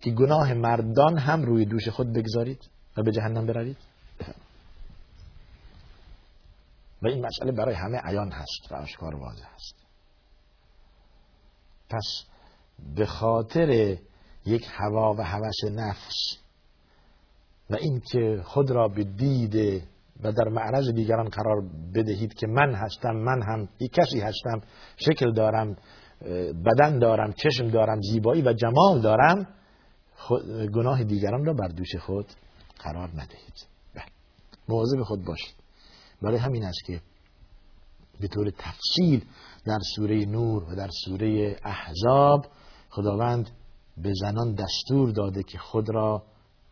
[0.00, 3.76] که گناه مردان هم روی دوش خود بگذارید و به جهنم بروید.
[7.02, 9.74] و این مسئله برای همه عیان هست و آشکار واضح هست.
[11.90, 12.24] پس
[12.96, 13.98] به خاطر
[14.46, 16.38] یک هوا و هوس نفس
[17.70, 19.82] و اینکه خود را به دید
[20.22, 21.62] و در معرض دیگران قرار
[21.94, 24.60] بدهید که من هستم من هم یک کسی هستم
[24.96, 25.76] شکل دارم
[26.66, 29.46] بدن دارم چشم دارم زیبایی و جمال دارم
[30.74, 32.26] گناه دیگران را بر دوش خود
[32.78, 33.66] قرار ندهید.
[33.94, 34.04] بله.
[34.68, 35.54] مواظب خود باشید.
[36.22, 37.00] برای همین است که
[38.20, 39.24] به طور تفصیل
[39.64, 42.46] در سوره نور و در سوره احزاب
[42.90, 43.50] خداوند
[43.96, 46.22] به زنان دستور داده که خود را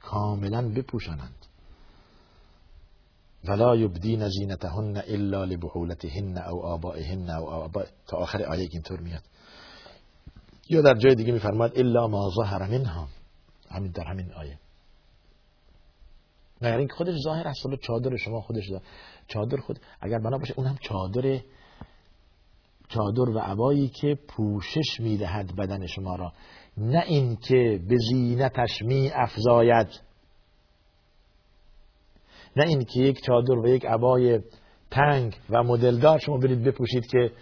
[0.01, 1.47] کاملا بپوشانند.
[3.45, 9.23] ولا یبدین زینتهن الا لبعولتهن او آبائهن او آباء تا آخر آیه اینطور میاد.
[10.69, 13.09] یا در جای دیگه میفرماد الا ما ظهر منها.
[13.71, 14.59] همین در همین آیه.
[16.63, 18.83] نه این خودش ظاهر است چادر شما خودش دار.
[19.29, 21.41] چادر خود اگر بنا باشه اون هم چادر
[22.89, 26.33] چادر و عبایی که پوشش می‌دهد بدن شما را.
[26.77, 29.89] نه اینکه به زینتش می افزاید
[32.57, 34.41] نه اینکه یک چادر و یک عبای
[34.91, 37.33] تنگ و مدلدار شما برید بپوشید که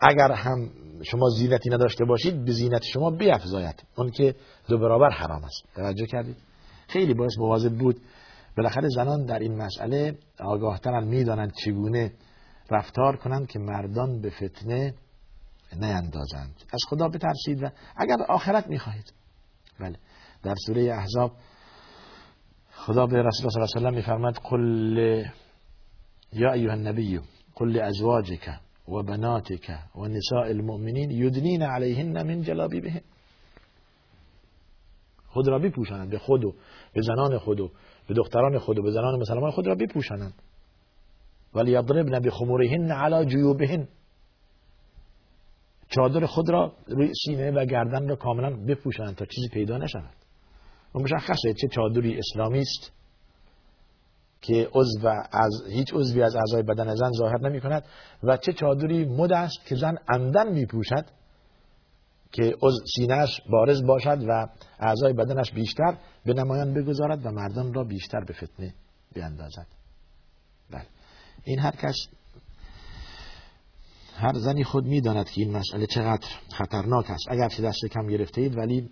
[0.00, 0.70] اگر هم
[1.02, 4.34] شما زینتی نداشته باشید به زینت شما بیافزاید اون که
[4.68, 5.74] دو برابر حرام است.
[5.74, 6.36] توجه کردید؟
[6.88, 8.00] خیلی باعث مواظب بود.
[8.56, 12.12] بالاخره زنان در این مسئله آگاهترن می‌دانند چگونه
[12.70, 14.94] رفتار کنند که مردان به فتنه
[15.76, 16.54] نیندازند.
[16.72, 19.12] از خدا بترسید و اگر آخرت می‌خواهید.
[19.80, 19.96] بله.
[20.42, 21.32] در سوره احزاب
[22.72, 25.24] خدا به رسول الله صلی الله علیه و میفرماد قل
[26.32, 27.20] یا ایها النبی
[27.54, 28.48] قل لازواجک
[28.90, 33.00] و بناتک و نساء المؤمنین یدنین علیهن من جلابیبهن.
[35.28, 36.54] خود را بپوشانند به خود و
[36.94, 37.70] به زنان خود و
[38.08, 40.34] به دختران خود و به زنان مسلمان خود را بپوشانند
[41.54, 43.88] ولی یضربن بخمورهن علی جیوبهن.
[45.88, 50.14] چادر خود را روی سینه و گردن را کاملا بپوشانند تا چیزی پیدا نشود.
[50.94, 52.99] و مشخصه چه چادری اسلامی است.
[54.40, 57.84] که عضو از هیچ عضوی از اعضای بدن زن ظاهر نمی کند
[58.22, 61.04] و چه چادری مد است که زن عمدن می پوشد
[62.32, 62.56] که
[62.96, 64.46] سینهش بارز باشد و
[64.78, 68.74] اعضای بدنش بیشتر به نمایان بگذارد و مردان را بیشتر به فتنه
[69.14, 69.66] بیندازد.
[70.70, 70.86] بله.
[71.44, 71.96] این هر کس
[74.16, 77.24] هر زنی خود می‌داند که این مسئله چقدر خطرناک است.
[77.28, 78.90] اگر دست کم گرفته اید ولی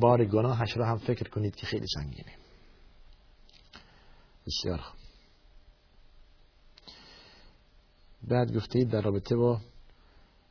[0.00, 2.39] بار گناهش را هم فکر کنید که خیلی سنگینه.
[4.46, 4.80] بسیار
[8.28, 9.60] بعد گفته در رابطه با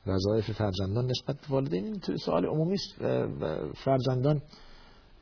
[0.08, 2.96] وظایف فرزندان نسبت به والدین این سوال عمومی است
[3.76, 4.42] فرزندان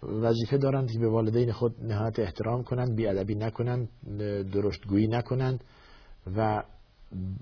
[0.04, 3.90] وظیفه دارند که به والدین خود نهایت احترام کنند بیادبی نکنند
[4.54, 5.64] درشتگویی نکنند
[6.38, 6.64] و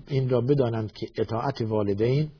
[0.08, 2.30] این را بدانند که اطاعت والدین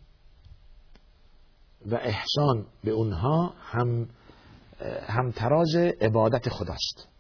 [1.87, 4.09] و احسان به اونها هم
[5.07, 7.16] هم تراز عبادت خداست.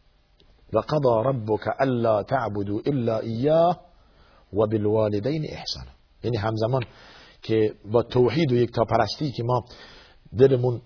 [0.72, 3.80] و قضا ربک الا تعبدوا الا ایاه
[4.52, 5.90] و بالوالدین احسانا
[6.24, 6.82] یعنی همزمان
[7.42, 9.64] که با توحید و یک پرستی که ما
[10.38, 10.82] دلمون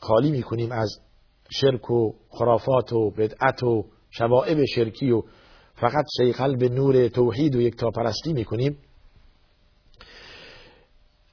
[0.00, 1.00] خالی می‌کنیم از
[1.50, 5.22] شرک و خرافات و بدعت و شوائب شرکی و
[5.74, 8.78] فقط شی قلب نور توحید و یک پرستی می‌کنیم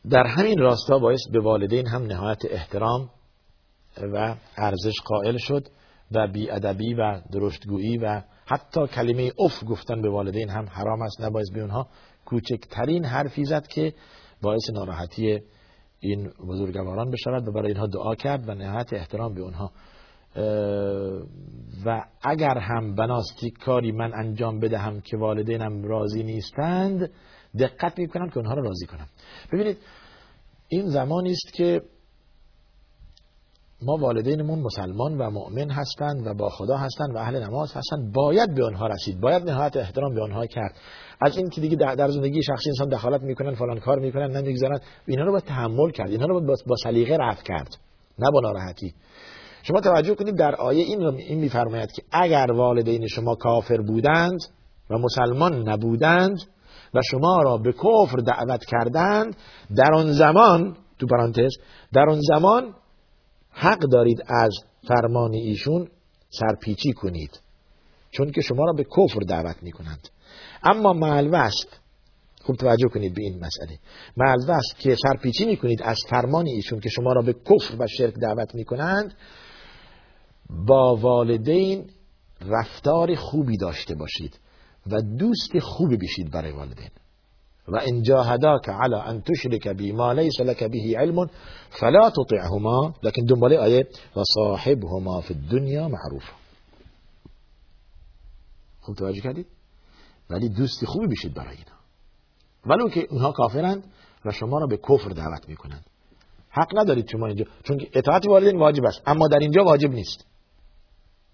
[0.10, 3.10] در همین راستا باعث به والدین هم نهایت احترام
[4.14, 5.68] و ارزش قائل شد.
[6.12, 11.22] و بیادبی و درشتگویی و حتی کلمه اف گفتن به والدین هم حرام است.
[11.22, 11.88] نباید به اونها
[12.26, 13.94] کوچکترین حرفی زد که
[14.42, 15.40] باعث ناراحتی
[16.00, 19.72] این بزرگواران بشود و برای اینها دعا کرد و نهایت احترام به اونها.
[21.86, 27.10] و اگر هم بناستی کاری من انجام بدهم که والدینم راضی نیستند
[27.60, 29.08] دقت می‌کنم که اونها را راضی کنم.
[29.54, 29.78] ببینید
[30.68, 31.82] این زمانی است که
[33.82, 38.14] ما والدینمون مسلمان و مؤمن هستند و با خدا هستند و اهل نماز هستند.
[38.14, 39.20] باید به آنها رسید.
[39.20, 40.76] باید نهایت احترام به آنها کرد.
[41.22, 45.24] از این که دیگه در زندگی شخصی انسان دخالت می‌کنن فلان کار می‌کنن نمی‌گذارن اینا
[45.24, 46.10] رو باید تحمل کرد.
[46.10, 47.78] اینا رو با سلیقه رفت کرد.
[48.20, 48.94] نه با ناراحتی.
[49.64, 54.40] شما توجه کنید در آیه این رو این میفرماید که اگر والدین شما کافر بودند
[54.90, 56.38] و مسلمان نبودند
[56.94, 59.36] و شما را به کفر دعوت کردند
[59.78, 61.52] در آن زمان تو پرانتز
[61.94, 62.74] در آن زمان
[63.60, 64.56] حق دارید از
[64.88, 65.88] فرمان ایشون
[66.30, 67.40] سرپیچی کنید
[68.12, 70.10] چون که شما را به کفر دعوت می کنند
[70.64, 71.80] اما معلوست
[72.42, 73.80] خوب توجه کنید به این مسئله.
[74.18, 78.14] معلوست که سرپیچی می کنید از فرمان ایشون که شما را به کفر و شرک
[78.14, 79.14] دعوت می کنند
[80.50, 81.90] با والدین
[82.42, 84.40] رفتار خوبی داشته باشید
[84.88, 86.90] و دوست خوبی بشید برای والدین.
[87.68, 91.28] و ان جاهداك على ان تشرك بي ما ليس لك به علم
[91.70, 96.24] فلا تطعهما لكن دنباله آیه و صاحبهما في الدنيا معروف.
[98.82, 99.46] خوب توجه کردید؟
[100.30, 101.78] ولی دوستی خوبی بشید برای اینا.
[102.66, 103.84] ولو که اونها کافرند
[104.26, 105.86] و شما را به کفر دعوت می‌کنند.
[106.50, 110.26] حق ندارید شما اینجا چون اطاعت والدین واجب است اما در اینجا واجب نیست.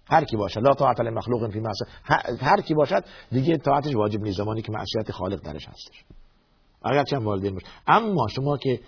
[0.06, 1.88] هر کی باشد لا طاعت لمخلوق فی معصیت
[2.42, 6.04] هر کی باشد دیگه اطاعتش واجب نیست زمانی که معصیت خالق درش هستش.
[6.84, 8.80] اگر چند والدین باشه اما شما که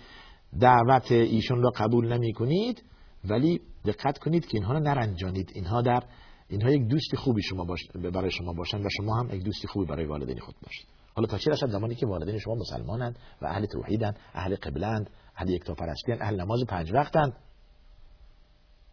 [0.59, 2.83] دعوت ایشون را قبول نمی کنید
[3.29, 5.51] ولی دقت کنید که اینها را نرنجانید.
[5.55, 6.03] اینها در
[6.49, 7.79] اینها یک دوست خوبی شما باش
[8.13, 10.87] برای شما باشند و شما هم یک دوست خوبی برای والدین خود باشید.
[11.15, 15.49] حالا تا چه رسد؟ زمانی که والدین شما مسلمانند و اهل توحیدند اهل قبلند اهل
[15.49, 17.33] یکتاپرستی اهل نماز پنج وقتند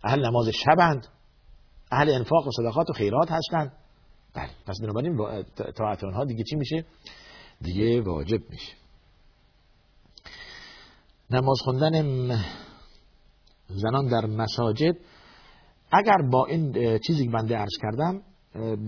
[0.04, 1.06] اهل نماز شبند
[1.92, 3.72] اهل انفاق و صدقات و خیرات هستند.
[4.34, 5.44] بله پس بنابراین
[5.76, 6.84] طاعت آنها دیگه چی میشه؟
[7.60, 8.83] دیگه واجب میشه.
[11.34, 11.92] نماز خوندن
[13.68, 14.96] زنان در مساجد
[15.92, 18.22] اگر با این چیزی که بنده عرض کردم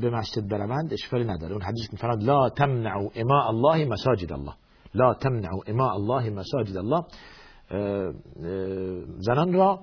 [0.01, 1.53] به مسجد بروند اشکالی نداره.
[1.53, 4.53] اون حدیث که فراد لا تمنعوا اما الله مساجد الله.
[4.95, 7.03] لا تمنعوا اما الله مساجد الله.
[9.19, 9.81] زنان را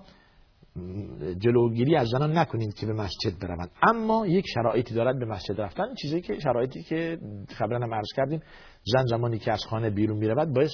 [1.38, 3.71] جلوگیری از زنان نکنید که به مسجد بروند.
[3.82, 7.19] اما یک شرایطی دارد به مسجد رفتن چیزی که شرایطی که
[7.58, 8.41] خبرن هم عرض کردیم
[8.84, 10.69] زن زمانی که از خانه بیرون می‌رود باید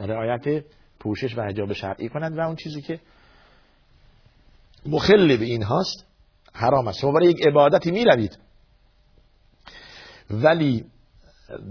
[0.00, 0.64] رعایت
[1.00, 3.00] پوشش و حجاب شرعی کند و اون چیزی که
[4.86, 6.06] مخل به این هاست
[6.52, 6.98] حرام است.
[6.98, 8.38] شما برای یک عبادتی می روید
[10.30, 10.84] ولی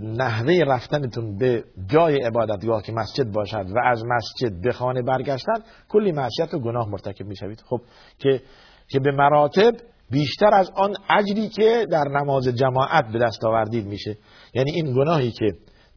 [0.02, 6.12] نحوه رفتنتون به جای عبادتگاه که مسجد باشد و از مسجد به خانه برگشتن کلی
[6.12, 7.64] معصیت و گناه مرتکب می‌شوید.
[7.70, 7.82] خب
[8.20, 8.42] که
[8.88, 9.74] که به مراتب
[10.10, 14.18] بیشتر از آن اجری که در نماز جماعت به دست آوردید میشه.
[14.54, 15.46] یعنی این گناهی که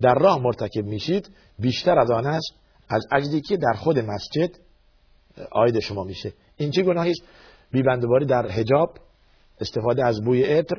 [0.00, 2.54] در راه مرتکب میشید بیشتر از آن است
[2.88, 4.50] از اجری که در خود مسجد
[5.52, 6.32] آید شما میشه.
[6.56, 7.22] این چه گناهی است؟
[7.70, 8.98] بیبندواری در حجاب
[9.60, 10.76] استفاده از بوی عطر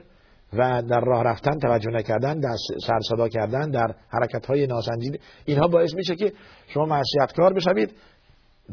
[0.53, 2.55] و در راه رفتن توجه نکردن در
[2.87, 6.33] سر صدا کردن در حرکت های ناسنجید اینها باعث میشه که
[6.67, 7.91] شما معصیتکار بشوید.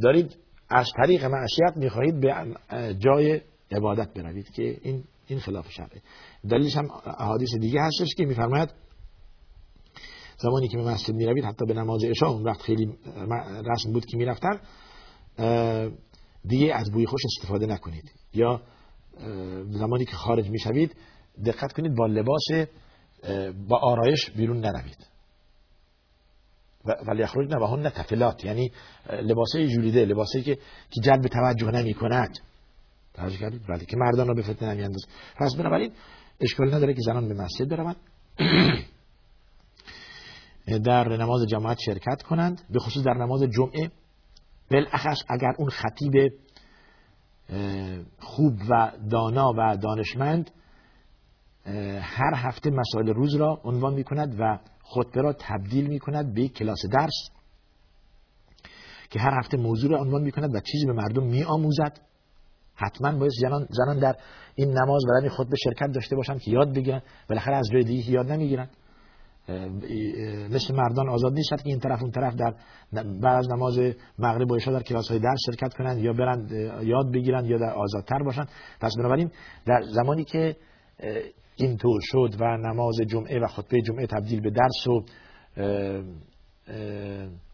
[0.03, 0.37] دارید
[0.71, 2.35] از طریق معصیت می‌خواهید به
[2.99, 3.41] جای
[3.73, 6.03] عبادت بروید که این این خلاف شرعه.
[6.51, 8.69] دلیلش هم احادیث دیگه هستش که میفرماید
[10.39, 12.99] زمانی که به مسجد می‌روید حتی به نماز عشاء اون وقت خیلی
[13.67, 14.61] رسم بود که می‌رفتن
[16.45, 18.13] دیگه از بوی خوش استفاده نکنید.
[18.35, 18.63] یا
[19.71, 20.97] زمانی که خارج می‌شوید
[21.47, 22.69] دقت کنید با لباس
[23.69, 25.07] با آرایش بیرون نروید.
[27.07, 28.45] ولی اخرج نه هن تفلات.
[28.45, 28.71] یعنی
[29.11, 30.55] لباسه جولیده لباسه که
[30.91, 32.39] که جلب توجه نمی کند
[33.15, 35.03] توجه کردید؟ ولی که مردان رو به فتنه نمی انداز
[35.37, 35.93] پس بنابراین
[36.41, 37.97] اشکال نداره که زنان به مسجد بروند.
[40.67, 43.91] در نماز جماعت شرکت کنند به خصوص در نماز جمعه.
[44.71, 46.33] بالاخص اگر اون خطیب
[48.19, 50.51] خوب و دانا و دانشمند
[52.01, 56.49] هر هفته مسائل روز را عنوان می کند و خطبه را تبدیل می کند به
[56.49, 57.31] کلاس درس
[59.11, 62.01] که هر هفته موضوع را عنوان می کند و چیزی به مردم می آموزد
[62.75, 63.33] حتما باید
[63.71, 64.17] زنان, در
[64.55, 67.03] این نماز و در این خطبه شرکت داشته باشند که یاد بگیرن.
[67.29, 68.69] بالاخره از جای دیگه یاد نمی‌گیرن.
[70.51, 71.51] مثل مردان آزاد نیست.
[71.51, 72.55] که این طرف اون طرف در
[72.93, 73.79] بعد از نماز
[74.19, 77.75] مغرب و عشاء در کلاس های درس شرکت کنند یا برند یاد بگیرند یا در
[77.75, 78.49] آزادتر باشند.
[78.81, 79.31] پس بنابراین
[79.67, 80.57] در زمانی که
[81.57, 85.05] اینطور شد و نماز جمعه و خطبه جمعه تبدیل به درس و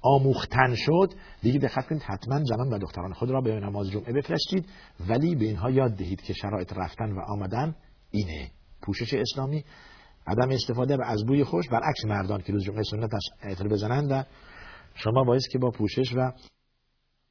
[0.03, 4.67] آموختن شد دیگه دقت کنید حتما زنان و دختران خود را به نماز جمعه بفرستید.
[5.09, 7.75] ولی به اینها یاد دهید که شرایط رفتن و آمدن
[8.11, 8.51] اینه.
[8.83, 9.65] پوشش اسلامی
[10.27, 13.11] عدم استفاده از بوی خوش برعکس مردان که روز جمعه سنت
[13.43, 14.25] عطر بزنند و
[14.95, 16.33] شما باید که با پوشش و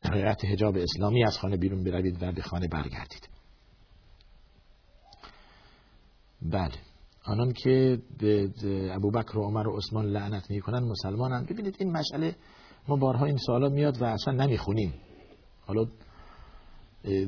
[0.03, 3.29] رعایت حجاب اسلامی از خانه بیرون بروید و به خانه برگردید.
[6.41, 6.71] بله.
[7.25, 8.49] آنان که به
[8.95, 12.35] ابوبکر و عمر و عثمان لعنت می‌کنن مسلمانن ببینید این مسئله
[12.87, 14.93] ما بارها این سوالا میاد و اصلا نمی‌خونیم.
[15.65, 15.85] حالا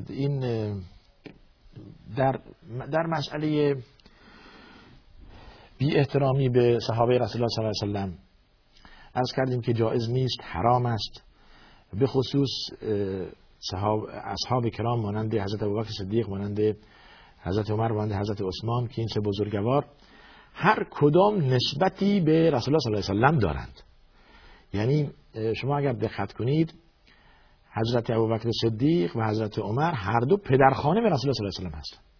[0.08, 0.40] این
[2.16, 2.40] در
[2.92, 3.76] در مسئله
[5.84, 8.18] بی احترامی به صحابه رسول الله صلی الله علیه و سلم.
[9.14, 11.22] از کردیم که جایز نیست حرام است.
[12.00, 12.50] به خصوص
[14.24, 16.76] اصحاب کرام مانند حضرت ابوبکر صدیق مانند
[17.42, 19.86] حضرت عمر مانند حضرت عثمان که این سه بزرگوار
[20.54, 23.80] هر کدام نسبتی به رسول الله صلی الله علیه و دارند.
[24.72, 25.10] یعنی
[25.56, 26.74] شما اگر دقت کنید
[27.72, 31.76] حضرت ابوبکر صدیق و حضرت عمر هر دو پدرخانه به رسول الله صلی الله علیه
[31.76, 32.13] و هستند.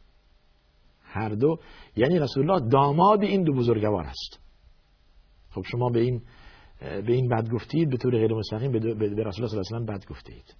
[1.14, 1.58] هر دو.
[1.96, 4.40] یعنی رسول الله داماد این دو بزرگوار است.
[5.50, 6.22] خب شما به این
[6.80, 9.98] به این بد گفتید به طور غیر مستقیم به, رسول الله صلی الله علیه و
[9.98, 10.54] بد گفتید.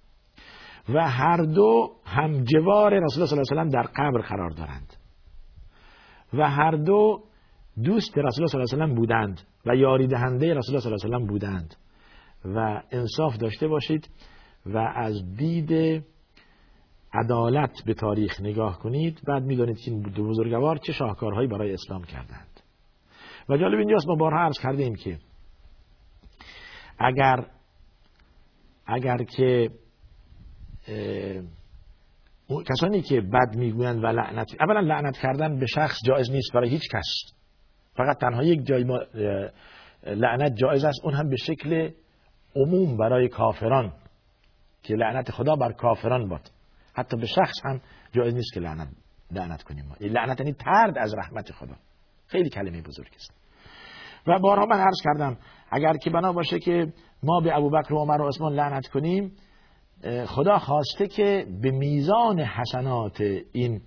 [0.89, 4.93] و هر دو هم جوار رسول الله صلی الله علیه و در قبر قرار دارند.
[6.33, 7.23] و هر دو
[7.83, 11.15] دوست رسول الله صلی الله علیه و بودند و یاری دهنده رسول الله صلی الله
[11.15, 11.75] علیه و بودند.
[12.45, 14.09] و انصاف داشته باشید
[14.65, 16.03] و از دید
[17.23, 22.61] عدالت به تاریخ نگاه کنید بعد می‌دانید که این بزرگوار چه شاهکارهایی برای اسلام کردند.
[23.49, 25.19] و جالب اینجاست ما بارها عرض کردیم که
[26.99, 27.45] اگر
[28.85, 29.69] اگر که
[32.69, 36.83] کسانی که بد می‌گویند و لعنت اولا لعنت کردن به شخص جایز نیست برای هیچ
[36.91, 37.33] کس.
[37.93, 38.99] فقط تنها یک جای ما
[40.03, 41.91] لعنت جایز است اون هم به شکل
[42.55, 43.93] عموم برای کافران
[44.83, 46.51] که لعنت خدا بر کافران باد.
[46.95, 47.81] حتی به شخص هم
[48.11, 48.87] جایز نیست که لعنت
[49.31, 49.95] لعنت کنیم ما.
[49.99, 51.75] لعنت یعنی ترد از رحمت خدا.
[52.27, 53.33] خیلی کلمه بزرگ است.
[54.27, 55.37] و بارها من عرض کردم
[55.71, 56.93] اگر که بنا باشه که
[57.23, 59.31] ما به ابوبکر و عمر و عثمان لعنت کنیم
[60.25, 63.21] خدا خواسته که به میزان حسنات
[63.51, 63.81] این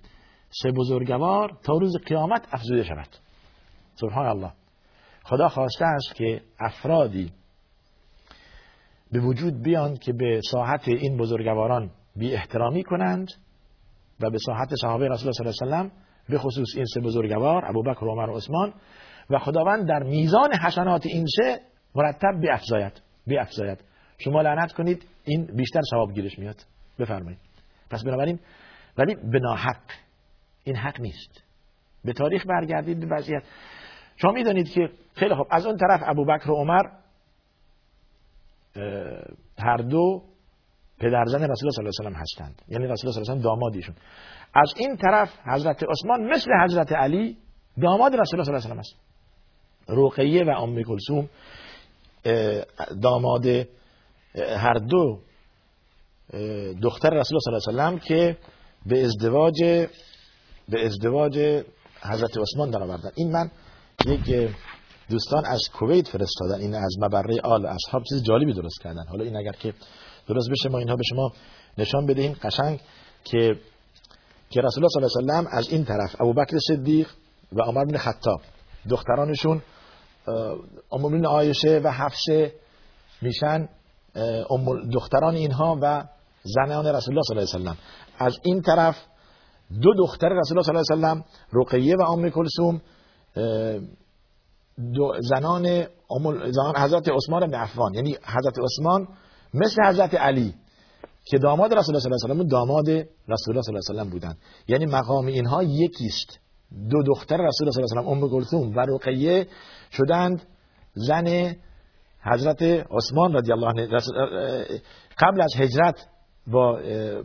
[0.49, 3.07] سه بزرگوار تا روز قیامت افزوده شود.
[3.95, 4.51] سبحان الله.
[5.23, 7.31] خدا خواسته است که افرادی
[9.11, 13.27] به وجود بیان که به ساحت این بزرگواران بی احترامی کنند
[14.19, 15.91] و به ساحت صحابه رسول الله صلی الله علیه و
[16.29, 18.73] به خصوص این سه بزرگوار ابوبکر و عمر و عثمان
[19.29, 21.59] و خداوند در میزان حسنات این سه
[21.95, 23.83] مرتب بیافزاید بیافزاید
[24.17, 26.55] شما لعنت کنید این بیشتر ثواب گیرش میاد.
[26.99, 27.39] بفرمایید.
[27.89, 28.39] پس بنابراین
[28.97, 29.81] ولی به ناحق.
[30.63, 31.43] این حق نیست.
[32.05, 33.43] به تاریخ برگردید وضعیت.
[34.15, 35.47] شما می‌دانید که خیلی خوب.
[35.51, 36.83] از اون طرف ابوبکر و عمر
[39.59, 40.23] هر دو
[40.99, 42.61] پدرزن رسول الله صلی الله علیه و هستند.
[42.67, 43.95] یعنی رسول الله صلی الله علیه و دامادیشون.
[44.53, 47.37] از این طرف حضرت عثمان مثل حضرت علی
[47.81, 48.95] داماد رسول الله صلی الله علیه و است
[49.89, 51.29] رقیه و ام کلثوم
[53.01, 53.45] داماد
[54.35, 55.19] هر دو
[56.81, 58.37] دختر رسول الله صلی الله علیه و که
[58.85, 59.87] به ازدواج
[60.69, 61.63] به ازدواج
[62.01, 63.51] حضرت عثمان در آوردن این من
[64.05, 64.55] یک
[65.09, 66.59] دوستان از کویت فرستادن.
[66.59, 69.07] این از مبره آل اصحاب چیز جالبی درست کردن.
[69.09, 69.73] حالا این اگر که
[70.29, 71.31] درست بشه ما اینها به شما
[71.77, 72.79] نشان بدهیم قشنگ
[73.23, 73.55] که
[74.49, 77.07] که رسول الله صلی الله علیه و از این طرف ابوبکر صدیق
[77.53, 78.41] و عمر بن خطاب
[78.89, 79.61] دخترانشون
[80.91, 82.53] ام عایشه و حفصه
[83.21, 83.69] میشن
[84.93, 86.03] دختران اینها و
[86.43, 88.95] زنان رسول الله صلی الله علیه و از این طرف
[89.81, 91.23] دو دختر رسول الله صلی الله علیه
[91.53, 92.81] و رقیه و ام کلثوم
[95.21, 95.87] زنان
[96.51, 97.93] زنان حضرت عثمان بن عفان.
[97.93, 99.07] یعنی حضرت عثمان
[99.53, 100.53] مثل حضرت علی
[101.25, 104.11] که داماد رسول الله صلی الله علیه و داماد رسول الله صلی الله علیه و
[104.11, 104.37] بودند
[104.67, 106.39] یعنی مقام اینها یکیست.
[106.89, 109.47] دو دختر رسول الله صلی الله علیه و ام کلثوم و رقیه
[109.91, 110.43] شدند
[110.93, 111.55] زن
[112.21, 113.87] حضرت عثمان رضی الله عنه.
[115.19, 116.07] قبل از هجرت
[116.47, 116.79] با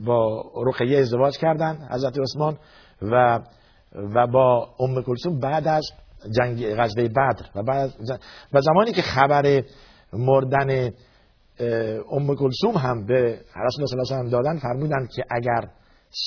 [0.06, 2.58] با رقیه ازدواج کردند حضرت عثمان
[3.02, 3.40] و
[4.14, 5.84] و با ام کلثوم بعد از
[6.38, 7.46] جنگ غزوه بدر.
[7.54, 7.92] و بعد
[8.52, 9.62] و زمانی که خبر
[10.12, 10.90] مردن
[12.10, 15.68] ام کلثوم هم به رسول الله و دادن فرمودند که اگر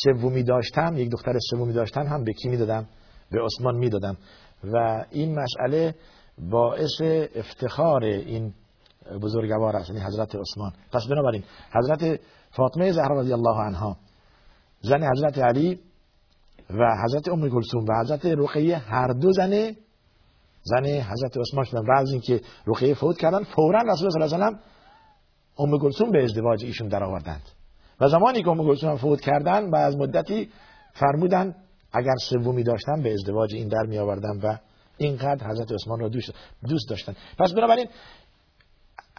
[0.03, 2.87] سومی داشتم یک دختر سومی داشتم هم به کی می‌دادم؟
[3.31, 4.17] به عثمان می‌دادم.
[4.63, 5.95] و این مسئله
[6.51, 7.01] باعث
[7.35, 8.53] افتخار این
[9.21, 10.71] بزرگوار است یعنی حضرت عثمان.
[10.91, 12.19] پس بنابراین حضرت
[12.51, 13.97] فاطمه زهرا رضی الله عنها
[14.81, 15.79] زن حضرت علی
[16.69, 19.75] و حضرت ام کلثوم و حضرت رقیه هر دو زن
[20.63, 21.81] زن حضرت عثمان شدن.
[21.87, 24.59] بعد از اینکه رقیه فوت کردن فورا رسول الله صلی الله علیه و
[25.59, 27.41] ام کلثوم به ازدواج ایشون درآوردند.
[28.01, 30.49] و زمانی که ام کلثوم فوت کردن و از مدتی
[30.93, 31.55] فرمودن
[31.93, 34.57] اگر سومی داشتن به ازدواج این در می آوردن و
[34.97, 36.09] اینقدر حضرت عثمان را
[36.67, 37.15] دوست داشتن.
[37.39, 37.87] پس بنابراین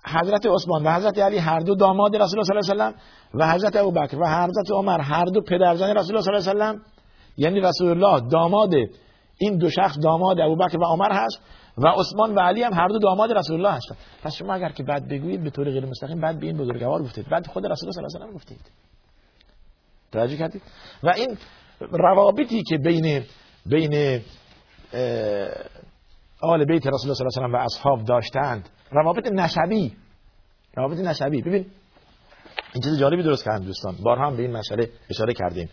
[0.05, 2.97] حضرت عثمان و حضرت علی هر دو داماد رسول الله صلی الله علیه
[3.35, 6.81] و و حضرت ابوبکر و حضرت عمر هر دو پدرزن رسول الله صلی الله علیه
[6.81, 6.85] و
[7.37, 8.75] یعنی رسول الله داماد
[9.39, 11.39] این دو شخص داماد ابوبکر و عمر هست
[11.79, 14.83] و عثمان و علی هم هر دو داماد رسول الله هستند پس شما اگر که
[14.83, 17.29] بعد بگویید به طور غیر مستقیم بعد به این بزرگوار گفتید.
[17.29, 18.61] بعد خود رسول الله صلی الله علیه و گفتید.
[20.13, 20.63] توجه کردید؟
[21.03, 21.39] و این
[21.81, 23.25] روابطی که بین
[23.67, 24.21] بین
[26.43, 29.97] آل بیت رسول الله صلی الله علیه و و اصحاب داشتند روابط نسبی
[30.77, 31.67] روابط نسبی ببین
[32.75, 33.97] این چیز جالبی درست کردن دوستان.
[34.05, 35.69] بار هم به این مسئله اشاره کردیم.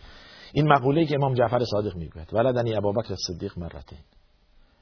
[0.53, 2.33] این مقوله که امام جعفر صادق می‌گوید.
[2.33, 3.99] ولدنی ابوبکر صدیق مرتين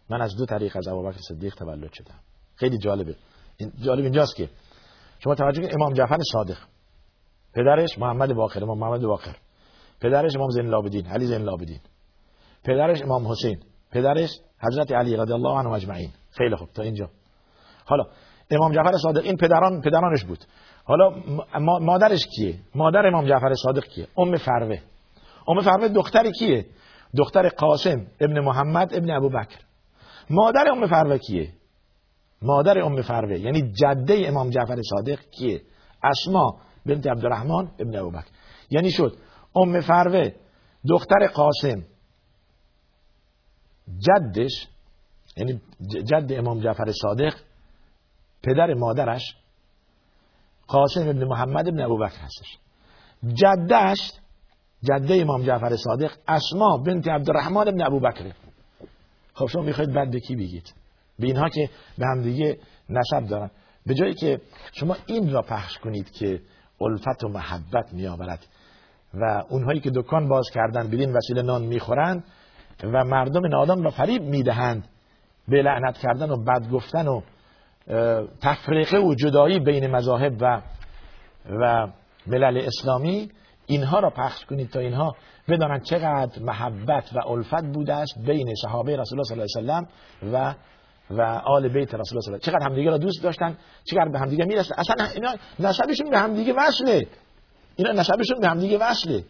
[0.10, 2.20] من از دو طریق از ابوبکر صدیق تولد شدم.
[2.56, 3.16] خیلی جالبه.
[3.58, 4.50] این جالب اینجاست که
[5.20, 6.58] شما توجه کنید امام جعفر صادق.
[7.54, 9.36] پدرش محمد باقر امام محمد باقر.
[10.02, 11.80] پدرش امام زین العابدین علی زین العابدین.
[12.64, 13.60] پدرش امام حسین.
[13.92, 14.30] پدرش
[14.60, 16.12] حضرت علی رضی الله عنه اجمعین.
[16.32, 16.70] خیلی خوب.
[16.74, 17.10] تا اینجا.
[17.86, 18.04] حالا
[18.52, 20.40] امام جعفر صادق این پدران پدرانش بود.
[20.84, 21.10] حالا
[21.80, 24.80] مادرش کیه؟ مادر امام جعفر صادق کیه؟ ام فروه.
[25.48, 26.66] ام فروه دختر کیه؟
[27.18, 29.60] دختر قاسم ابن محمد ابن ابوبکر.
[30.30, 31.54] مادر ام فروه کیه؟
[32.42, 35.62] مادر ام فروه یعنی جده امام جعفر صادق کیه؟
[36.04, 38.32] اسما بنت عبدالرحمن ابن ابوبکر.
[38.70, 39.18] یعنی شد
[39.56, 40.32] ام فروه
[40.90, 41.84] دختر قاسم.
[43.88, 44.68] جدش
[45.38, 47.34] یعنی جد امام جعفر صادق
[48.44, 49.38] پدر مادرش
[50.68, 52.58] قاسم ابن محمد ابن ابوبکر هستش.
[53.24, 54.12] جدش
[54.84, 58.32] جده امام جعفر صادق اسما بنت عبدالرحمن ابن ابوبکر
[59.34, 60.74] خب شما می‌خواید بعد به کی بگید؟
[61.20, 62.58] به اینها که به هم دیگه
[62.90, 63.52] نسب دارن.
[63.86, 64.42] به جایی که
[64.74, 66.42] شما این را پخش کنید که
[66.82, 68.46] الفت و محبت میآورد
[69.14, 72.24] و اونهایی که دکان باز کردن بدین وسیله نان می‌خورند
[72.84, 74.88] و مردم نادان را فریب می‌دهند
[75.48, 77.22] به لعنت کردن و بد گفتن و
[78.42, 80.62] تفریقه و جدایی بین مذاهب و
[81.50, 81.88] و
[82.28, 83.30] ملل اسلامی
[83.66, 85.16] اینها را پخش کنید تا اینها
[85.48, 89.88] بدانند چقدر محبت و الفت بوده است بین صحابه رسول الله صلی الله علیه
[90.34, 90.54] و و
[91.10, 95.06] و آل بیت رسول الله چقدر همدیگه را دوست داشتن چقدر به همدیگه می‌رسن اصلا
[95.06, 97.08] اینا نسبشون به همدیگه وصله.
[97.76, 99.24] اینا نسبشون به همدیگه وصله.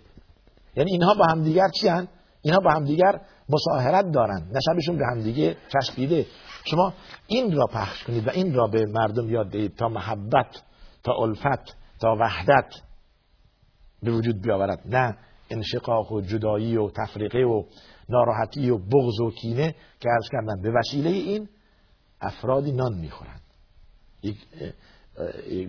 [0.76, 2.08] یعنی اینها با همدیگر چی هن؟
[2.42, 6.26] اینها با همدیگر مساهرت دارن نسبشون به همدیگه چسبیده.
[6.66, 6.94] شما
[7.28, 10.62] این را پخش کنید و این را به مردم یاد دهید تا محبت
[11.04, 12.74] تا الفت تا وحدت.
[14.04, 14.82] به وجود بیاورد.
[14.86, 15.18] نه
[15.50, 17.64] انشقاق و جدایی و تفریقه و
[18.10, 21.50] ناراحتی و بغض و کینه که ارز کردن به وسیله این
[22.22, 23.42] افرادی نان می‌خورند.
[24.22, 24.38] یک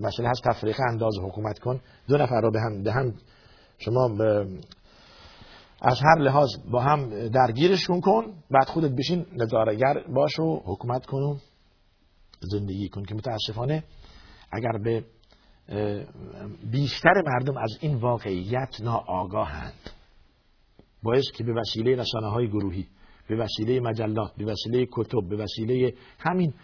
[0.01, 0.43] مسئله هست.
[0.45, 1.81] تفریقه انداز حکومت کن.
[2.09, 3.15] دو نفر را به هم, به هم
[3.79, 4.05] شما
[5.83, 8.35] از هر لحاظ با هم درگیرشون کن.
[8.51, 11.37] بعد خودت بشین نظارگر باش و حکومت کن و
[12.41, 13.05] زندگی کن.
[13.05, 13.85] که متاسفانه
[14.53, 15.05] اگر به
[16.71, 19.91] بیشتر مردم از این واقعیت ناآگاهند.
[21.03, 22.87] باعث که به وسیله رسانه های گروهی
[23.29, 26.55] به وسیله مجلات به وسیله کتب به وسیله همین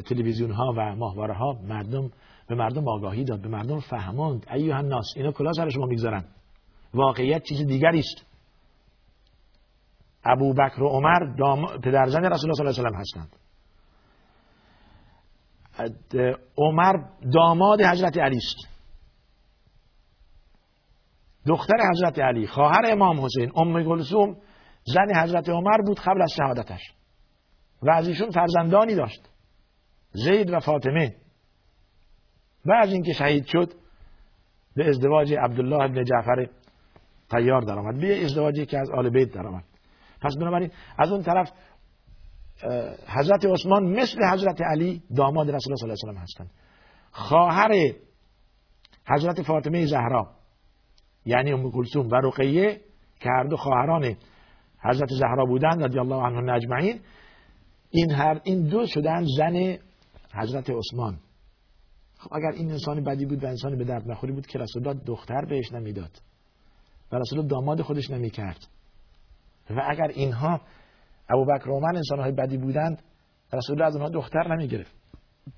[0.00, 2.10] تلویزیون ها و ماهواره ها مردم
[2.48, 6.24] به مردم آگاهی داد به مردم فهماند ایوه الناس اینا کلا سر شما می‌گذارن.
[6.94, 8.26] واقعیت چیز دیگری است.
[10.24, 11.66] ابو بکر و عمر دام...
[11.66, 13.43] پدرزن رسول الله صلی الله علیه و هستند.
[16.58, 16.92] عمر
[17.32, 18.74] داماد حضرت علی است.
[21.46, 24.36] دختر حضرت علی خواهر امام حسین ام گلسوم
[24.84, 26.80] زن حضرت عمر بود قبل از شهادتش.
[27.82, 29.28] و از ایشون فرزندانی داشت
[30.10, 31.16] زید و فاطمه.
[32.66, 33.72] و از اینکه شهید شد
[34.76, 36.46] به ازدواج عبدالله ابن جعفر
[37.30, 39.64] تیار درآمد به ازدواجی که از آل بیت درآمد.
[40.20, 41.50] پس بنابراین از اون طرف
[43.06, 46.50] حضرت عثمان مثل حضرت علی داماد رسول الله صلی الله علیه و هستند.
[47.10, 47.92] خواهر
[49.08, 50.30] حضرت فاطمه زهرا
[51.26, 52.80] یعنی ام کلثوم و رقیه
[53.20, 54.16] که هر دو خواهران
[54.84, 57.00] حضرت زهرا بودند رضی الله عنهم اجمعین
[57.90, 59.78] این هر این دو شدن زن
[60.34, 61.18] حضرت عثمان.
[62.18, 65.00] خب اگر این انسان بدی بود و انسان به درد نخوری بود که رسول الله
[65.06, 66.10] دختر بهش نمی‌داد
[67.12, 68.66] و رسول داماد خودش نمی‌کرد.
[69.70, 70.60] و اگر اینها
[71.30, 73.02] ابو بکر و عمر انسان های بدی بودند.
[73.52, 74.94] رسول الله از اونها دختر نمی گرفت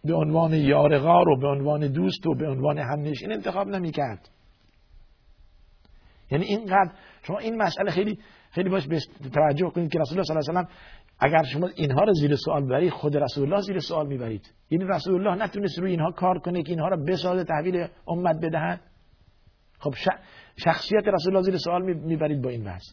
[0.05, 4.29] به عنوان یارغار و به عنوان دوست و به عنوان همنشین انتخاب نمی کرد
[6.31, 6.93] یعنی اینقدر
[7.23, 8.19] شما این مسئله خیلی
[8.51, 8.87] خیلی باش
[9.35, 10.73] توجه کنید که رسول الله صلی الله علیه و
[11.19, 14.55] اگر شما اینها رو زیر سوال برید خود رسول الله زیر سوال می‌برید.
[14.71, 18.81] یعنی رسول الله نتونست روی اینها کار کنه که اینها رو بسازه تحویل امت بدهد.
[19.79, 19.95] خب
[20.57, 22.85] شخصیت رسول الله زیر سوال می‌برید با این بحث.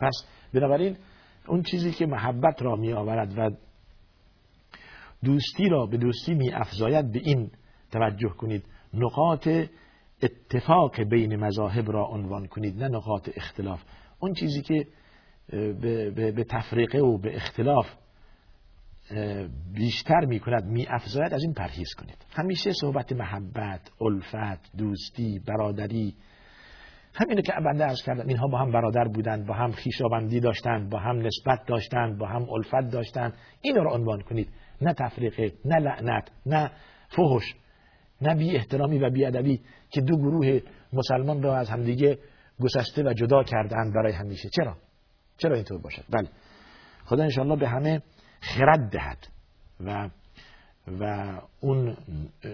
[0.00, 0.24] پس
[0.54, 0.96] بنابراین
[1.48, 3.50] اون چیزی که محبت را می آورد و
[5.24, 7.50] دوستی را به دوستی می افزاید به این
[7.90, 8.64] توجه کنید.
[8.94, 9.48] نقاط
[10.22, 13.82] اتفاق بین مذاهب را عنوان کنید نه نقاط اختلاف.
[14.20, 14.86] اون چیزی که
[15.50, 17.86] به, به, به تفریقه و به اختلاف
[19.74, 22.26] بیشتر می کند می افزاید از این پرهیز کنید.
[22.30, 26.14] همیشه صحبت محبت، الفت، دوستی، برادری
[27.14, 30.98] همینه که بنده ارز کردم اینها با هم برادر بودند با هم خیشابندی داشتند با
[30.98, 33.34] هم نسبت داشتند با هم الفت داشتند.
[33.60, 34.48] این را عنوان کنید.
[34.80, 36.70] نه تفریقه نه لعنت نه
[37.08, 37.54] فحش
[38.22, 40.60] نه بی احترامی و بی ادبی که دو گروه
[40.92, 42.18] مسلمان را از همدیگه
[42.60, 44.48] گسسته و جدا کردند برای همیشه.
[44.48, 44.76] چرا؟
[45.38, 46.28] چرا اینطور باشد؟ بله.
[47.04, 48.02] خدا انشاءالله به همه
[48.40, 49.26] خرد دهد
[49.80, 50.10] و
[51.00, 51.96] و اون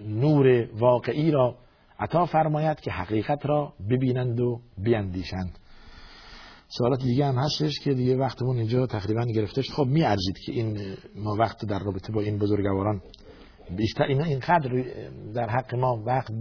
[0.03, 1.57] نور واقعی را
[1.99, 5.59] عطا فرماید که حقیقت را ببینند و بیندیشند.
[6.69, 9.71] سوالات دیگه هم هستش که دیگه وقتمون اینجا تقریبا گرفتش.
[9.71, 13.03] خب می ارزید که این ما وقت در رابطه با این بزرگواران
[13.77, 14.85] بیشتر اینا اینقدر
[15.35, 16.33] در حق ما وقت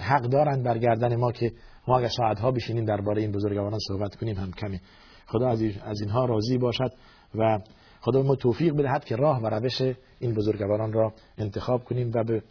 [0.00, 1.52] حق دارند برگردن ما که
[1.88, 4.80] ما اگر ساعتها بشینیم درباره این بزرگواران صحبت کنیم هم کمی.
[5.26, 5.48] خدا
[5.84, 6.92] از اینها راضی باشد
[7.34, 7.58] و
[8.00, 9.82] خدا ما توفیق بدهد که راه و روش
[10.18, 12.42] این بزرگواران را انتخاب کنیم و به